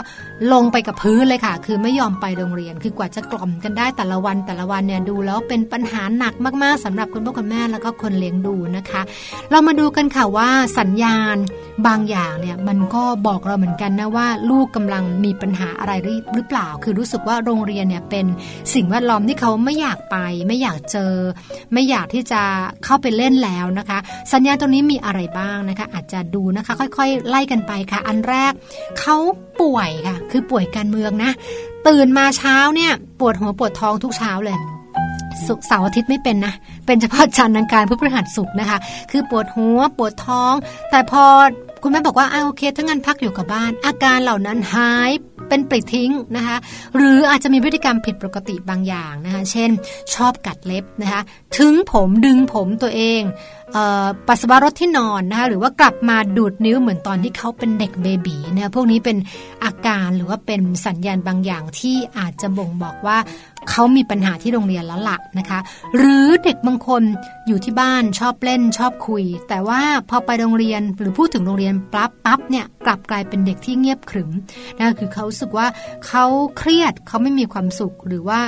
[0.53, 9.01] ลงไปกับพื้นเลยค่ะ คือไม่ยอมไปโรงเรียน คือกว่าจะกล่อมกันได้แต่ละวันแต่ละวันเนี่ยดูแล้วเป็นปัญหาหนักมาก ๆสำหรับคุณพ่อคุณแม่แล้วก็คนเลี้ยงดูนะคะ
[9.51, 11.37] เรามาดูกันค่ะว่าสัญญาณ
[11.87, 15.93] บางอย่างเนี่ยมันก็บอกเราเหมือนกันนะว่า ลูกกำลังมีปัญหาอะไร
[16.35, 18.25] หรือเปล่า คือรู้สึกว่าโรงเรียนเนี่ยเป็น
[18.73, 20.17] สิ่งแวดล้อมที่เขาไม่อยากไป
[20.47, 21.13] ไม่อยากเจอ
[21.73, 22.41] ไม่อยากที่จะ
[22.85, 23.97] เข้าไปเล่นแล้วนะคะ
[24.31, 28.51] สัญญาณตรงนี้มีอะไรบ้างนะคะ อาจจะดูนะคะ ค่อยๆ ไล่กันไปค่ะ อันแรก
[28.99, 29.17] เขา
[29.61, 31.31] ป่วยค่ะ คือป่วยการเมืองนะ
[31.87, 34.57] ตื่นมาเช้าเนี่ยปวดหัวปวดท้องทุกเช้าเลย
[35.47, 36.53] ศุกเสาร์อาทิตย์ไม่เป็นนะ
[36.85, 38.77] เป็นเฉพาะจันทร์อังคารพุธพฤหัสศุกร์นะคะ
[39.11, 40.53] คือปวดหัวปวดท้อง
[40.89, 41.23] แต่พอ
[41.83, 45.11] คุณแม่บอกว่าอ้าโอเคถ้างั้นพักอยู่กับบ้าน อาการเหล่านั้นหาย
[45.49, 46.57] เป็นปลิดทิ้งนะคะ
[46.95, 49.69] หรืออาจจะมีพฤติกรรมผิดปกติบางอย่างนะคะเช่น
[50.15, 51.21] ชอบกัดเล็บนะคะ
[51.57, 53.21] ถึงผมดึงผมตัวเอง
[54.27, 59.17] ปัสสาวะรถที่นอนนะคะหรือว่ากลับมาดูดนิ้วเหมือนตอนที่เขาเป็นเด็กเบบีเนี่ยพวกนี้เป็น
[59.63, 63.17] อาการหรือว่าเป็นสัญญาณบางอย่างที่อาจจะบ่งบอกว่า
[63.69, 65.59] เขามีปัญหาที่โรงเรียนแล้วล่ะนะคะ
[65.97, 67.03] หรือเด็กบางคน
[67.47, 74.31] อยู่ที่บ้านชอบเล่นชอบคุย แต่ว่าพอไปโรงเรียนหรือพูดถึงโรงเรียนปั๊บปั๊บเนี่ยกลับกลายเป็นเด็กที่เงียบขรึม
[74.77, 75.67] นะคือเขาสึกว่า
[76.07, 76.25] เขา
[76.57, 78.39] เครียดเขาไม่มีความสุขหรือว่า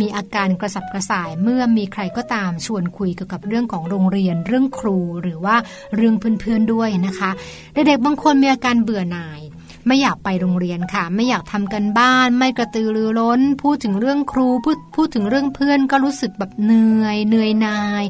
[0.00, 5.56] มีอาการกระสับกระส่ายเมื่อมีใครก็ตามชวนคุยเกี่ยวกับเรื่องของโรงเรียน เรื่องครูหรือว่า
[5.96, 7.30] เรื่องเพื่อนๆด้วยนะคะ
[7.72, 9.40] เด็กๆบางคนมีอาการเบื่อหน่าย
[9.86, 18.04] ไม่อยากไปโรงเรียนค่ะ ไม่อยากทำกันบ้าน ไม่กระตือรือร้น พูดถึงเรื่องครูพูดพูดถึงเรื่องเพื่อนก็รู้สึกแบบเหนื่อยเหนื่อยนาย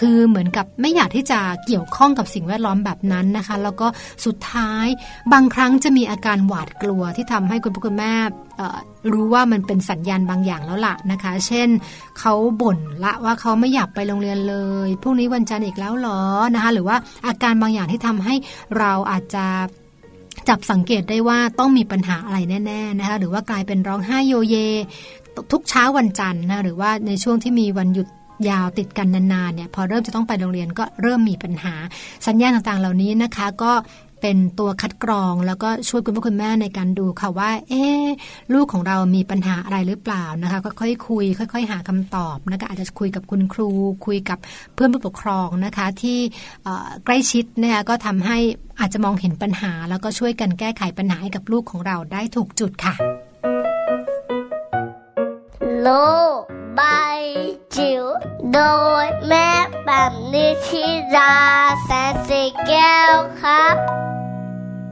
[0.00, 3.86] คือเหมือนกับไม่อยากที่จะเกี่ยวข้องกับสิ่งแวดล้อมแบบนั้นนะคะ แล้วก็
[4.26, 4.86] สุดท้าย
[5.32, 8.14] บางครั้งจะมีอาการหวาดกลัวที่ทำให้คุณพ่อคุณแม่
[9.12, 11.68] รู้ว่ามันเป็นสัญญาณบางอย่างแล้วล่ะนะคะ เช่น
[12.18, 16.20] เขาบ่นละว่าเขาไม่อยากไปโรงเรียนเลยพรุ่งนี้วันจันทร์อีกแล้วหรอ
[16.54, 18.34] นะคะหรือว่าอาการบางอย่างที่ทำให้
[18.78, 19.46] เราอาจจะ
[20.48, 24.56] จับสังเกตได้ว่าต้องมีปัญหาอะไรแน่ๆนะคะหรือว่ากลายเป็นร้องไห้โยเย
[25.52, 28.08] ทุกเช้าวันจันทร์นะหรือว่าในช่วงที่มีวันหยุด
[28.50, 31.74] ยาวติดกันนานๆเนี่ยพอเริ่มจะต้องไปโรงเรียนก็เริ่มมีปัญหา
[32.26, 33.72] สัญญาณต่างๆเหล่านี้นะคะก็
[34.22, 37.84] เป็นตัวคัดกรองแล้วก็ช่วยคุณพ่อคุณแม่ในการดูค่ะว่า เอ๊
[38.54, 43.70] ลูกของเรามีปัญหาอะไรหรือเปล่านะคะก็ค่อยคุย ค่อย ๆ หาคำตอบนะคะอาจจะคุยกับคุณครู
[44.06, 44.38] คุยกับ
[44.74, 46.18] เพื่อนผู้ปกครองนะคะที่
[47.04, 48.38] ใกล้ชิดนะคะก็ทำให้
[48.80, 52.94] อาจจะมองเห็นปัญหา แล้วก็ช่วยกันแก้ไขปัญหาให้กับลูกของเราได้ถูกจุดค่ะ
[55.82, 55.88] โล
[56.78, 57.55] บจิ๋ว
[58.58, 58.62] โด
[59.04, 59.50] ยแม่
[59.84, 60.84] แบบนิชิ
[61.16, 61.34] รา
[61.84, 63.76] แสนสีแก้วครับ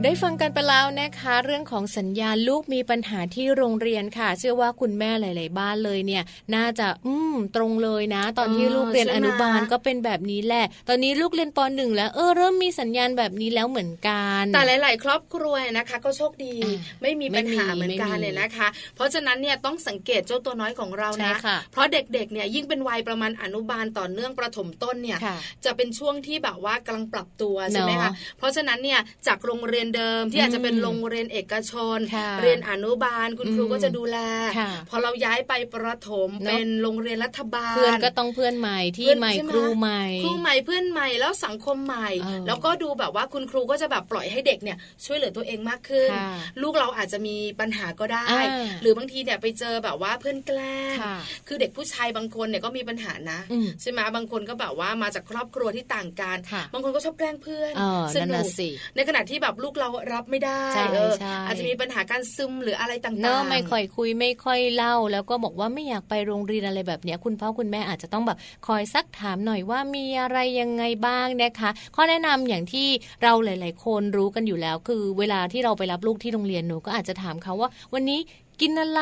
[0.07, 6.23] ได้ฟังกันไปแล้วนะคะ เรื่องของสัญญาณลูกมีปัญหาที่โรงเรียนค่ะ เชื่อว่าคุณแม่หลาย ๆ บ้านเลยเนี่ย
[6.55, 34.17] น่าจะอืมตรงเลยนะ ตอนที่เออลูกเรียนใช่อไหมนุบาลก็เป็นแบบนี้แหละ ตอนนี้ลูกเรียนปหนึ่งแล้วเออเริ่มมีสัญญาณแบบนี้แล้วเหมือนกัน แต่หลาย ๆ ครอบครัวนะคะ ก็โชคดีอ่าไม่มีปัญหาไม่มีเหมือนกันไม่มีเลยนะคะ เพราะฉะนั้นเนี่ยต้องสังเกตเจ้าตัวน้อยของเราใช่นะค่ะเพราะเด็ก ๆ เนี่ยยิ่งเป็นวัยประมาณอนุบาลต่อเนื่องประถมต้นเนี่ยค่ะจะเป็นช่วงที่แบบว่ากำลังปรับตัวใช่ไหมเนคะอะเพราะฉะนั้นเนี่ยจากโรงเรียนเดิมที่อาจจะเป็นอืมโรงเรียนเอกชนค่ะเรียนอนุบาลคุณครูอืมก็จะดูแล
[34.57, 46.29] ค่ะพอเราย้ายไปประถมเนอะเป็นโรงเรียนรัฐบาล เพื่อนก็ต้องเพื่อนใหม่ที่เพื่อนใหม่ใช่ไหมครูใหม่ครูใหม่เพื่อนใหม่แล้วสังคมใหม่เออแล้วก็ดูแบบว่าคุณครูก็จะแบบปล่อยให้เด็กเนี่ยช่วยเหลือตัวเองมากขึ้นค่ะ
[46.61, 51.17] ลูกเราอาจจะมีปัญหาก็ได้อ่าหรือบางทีเนี่ยไปเจอแบบว่าเพื่อนแกล้งค่ะ
[51.47, 72.87] คือเด็กผู้ชายบางคนเนี่ยก็มีปัญหานะอืมใช่ไหมบางคนก็แบบว่ามาจากครอบครัวที่ต่างกันค่ะบางคนก็ชอบแกล้งเพื่อนเออสนั่นนุน่ะกสิในขณะที่แบบลูกเรารับไม่ได้ใช่เออใช่อาจจะมีปัญหาการซึมหรืออะไรต่างๆเนอะไม่ค่อยคุยไม่ค่อยเล่า แล้วก็บอกว่าไม่อยากไปโรงเรียนอะไรแบบเนี้ยคุณพ่อคุณแม่อาจจะต้องแบบคอยซักถามหน่อยว่ามีอะไรยังไงบ้างนะคะข้อแนะนำอย่างที่
[73.23, 78.19] เราหลาย ๆ คนรู้กันอยู่แล้ว คือ เวลาที่เราไปรับลูกที่โรงเรียนหนูก็อาจจะถามเขาว่า วันนี้
[78.61, 79.01] กินอะไร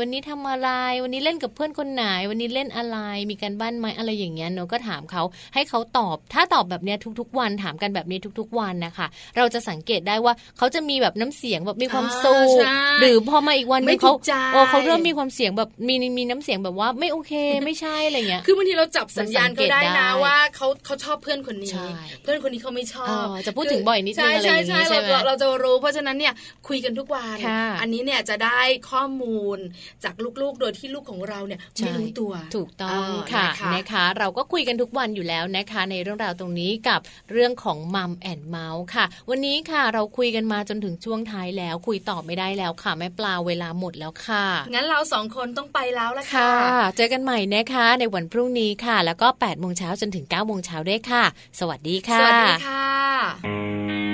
[0.00, 0.70] วันนี้ทำอะไร
[1.02, 2.98] วันนี้เล่นกับเพื่อนคนไหน วันนี้เล่นอะไร
[3.30, 5.22] มีการบ้านไหมอะไรอย่างเงี้ยเนอะก็ถามเขา
[5.54, 17.32] ให้เขาตอบ ถ้าตอบแบบเนี้ยทุก ๆ วันถามกันแบบนี้ทุก ๆ วันนะคะ เราจะสังเกตได้ว่าเขาจะมีแบบน้ำเสียงแบบมีความสุขอ่าใช่หรือพอมาอีกวันหนึไม่งถูเขากใจโอ้เขาเริ่มมีความเสียงแบบมีมีน้ำเสียงแบบว่าไม่โอเค
[17.66, 21.86] ไม่ใช่อะไรเงี้ยคือบางทีเราจับสัญญาณเขาได้มันสังเกตได้นะว่าเขาเขาชอบเพื่อนคนนี้ใช่
[22.22, 26.34] เพื่อนคนนี้เขาไม่ชอบเออจะพูดถึงบ่อยนิดนึงใช่อะไรอย่างนี้ใช่ใช่ไหมเราเราจะรู้เพราะฉะนั้นเนี่ย
[26.68, 28.60] คุยกันทุกวันค่ะอันนี้เนี่ยจะได้
[28.90, 29.58] ข้อมูล
[30.04, 37.00] จากลูกๆ โดยที่ลูกของเราเนี่ยไม่รู้ตัว ถูกต้องเค่ะนะคะนะคะ เราก็คุยกันทุกวันอยู่แล้วนะคะ ในเรื่องราวตรงนี้กับ
[37.32, 51.24] เรื่องของมัมแอนเมาส์ค่ะ วันนี้ค่ะเราคุยกันมาจนถึงช่วงท้ายแล้วคุยต่อไม่ได้แล้วค่ะแม่ปลาเวลาหมดแล้วค่ะ งั้นเราสองคนต้องไปแล้วละค่ะค่ะเจอกันใหม่นะคะ ในวันพรุ่งนี้ค่ะ แล้วก็8โมงเช้าจนถึง9โมงเช้าด้วยค่ะ
[51.60, 54.09] สวัสดีค่ะ สวัสดีค่ะ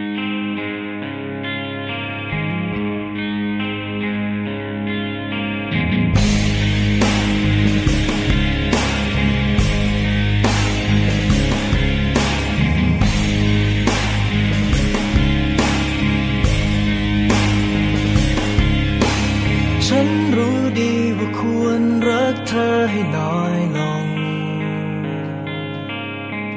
[22.74, 24.04] อให้น้อยลง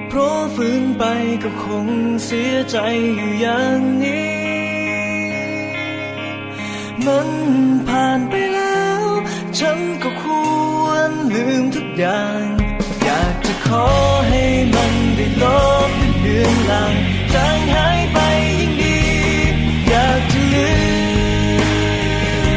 [0.08, 1.04] เพราะฝืนไป
[1.44, 1.88] ก็คง
[2.26, 2.78] เสียใจ
[3.16, 4.40] อยู่อย่างนี้
[7.06, 7.30] มัน
[7.88, 9.02] ผ่านไปแล้ว
[9.60, 10.24] ฉันก็ค
[10.84, 12.42] วรลืมทุกอย่าง
[13.04, 13.88] อยากจะขอ
[14.30, 14.44] ให้
[14.74, 15.46] มันได้ล
[15.88, 16.94] บเป็นเดือนลาง
[17.34, 18.18] จางหายไป
[18.60, 18.98] ยิ่งดี
[19.90, 20.72] อยากจะลื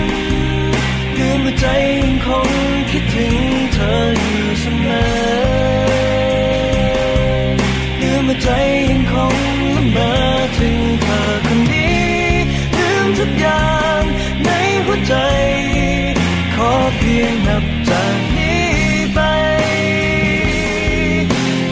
[0.05, 0.07] ม
[1.19, 1.65] ลืมใจ
[2.01, 2.72] ยังคง
[3.73, 5.03] เธออยู่เสมอ
[8.01, 8.49] ลืมว่าใจ
[8.91, 9.37] ยังคง
[9.77, 10.11] ละเมอ
[10.59, 12.11] ถึงเธอคนนี้
[12.77, 14.03] ลืมทุกอย่าง
[14.45, 14.51] ใน
[14.85, 15.15] หัวใจ
[16.55, 18.71] ขอเพียงนับจากนี้
[19.15, 19.21] ไป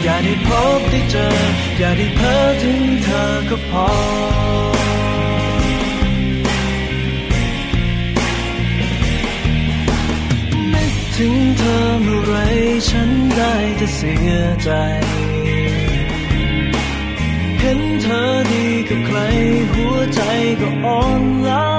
[0.03, 1.27] อย่าได้พบได้เจอ
[1.77, 3.89] อย่าได้เพ้อถึงเธอก็พอ
[11.61, 12.35] ธอเมื่อไร
[12.89, 14.33] ฉันได้แต่เสีย
[14.63, 14.69] ใจ
[17.59, 19.17] เห็นเธอดีกับใคร
[19.73, 20.21] หัวใจ
[20.61, 21.70] ก็อ่อนล้า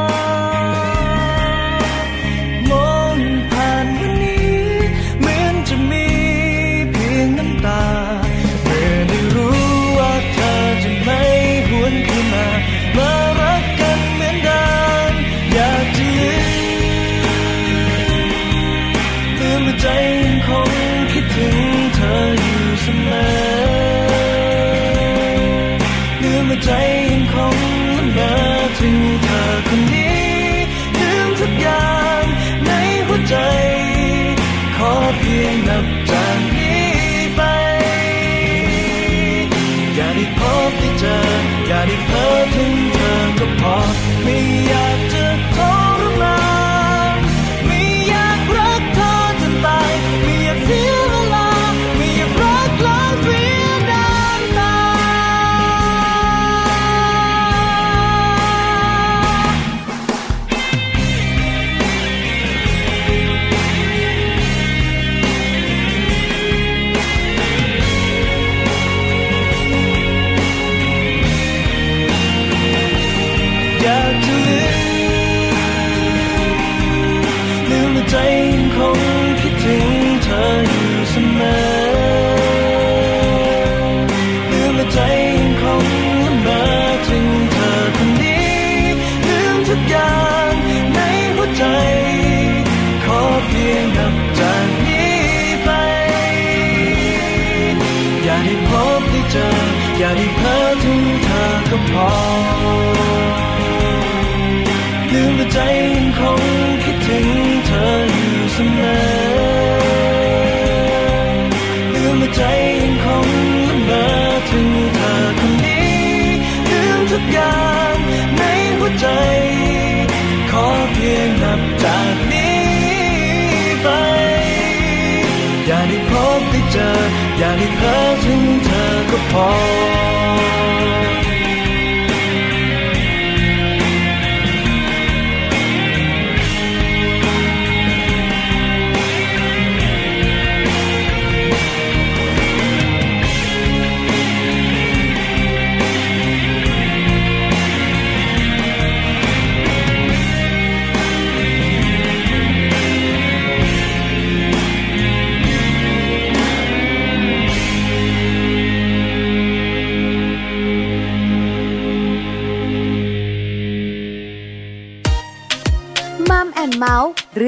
[127.43, 129.49] อยากให้เธอถึงเธอก็พอ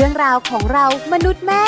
[0.07, 1.64] รื่องราวของเรามนุษย์แม่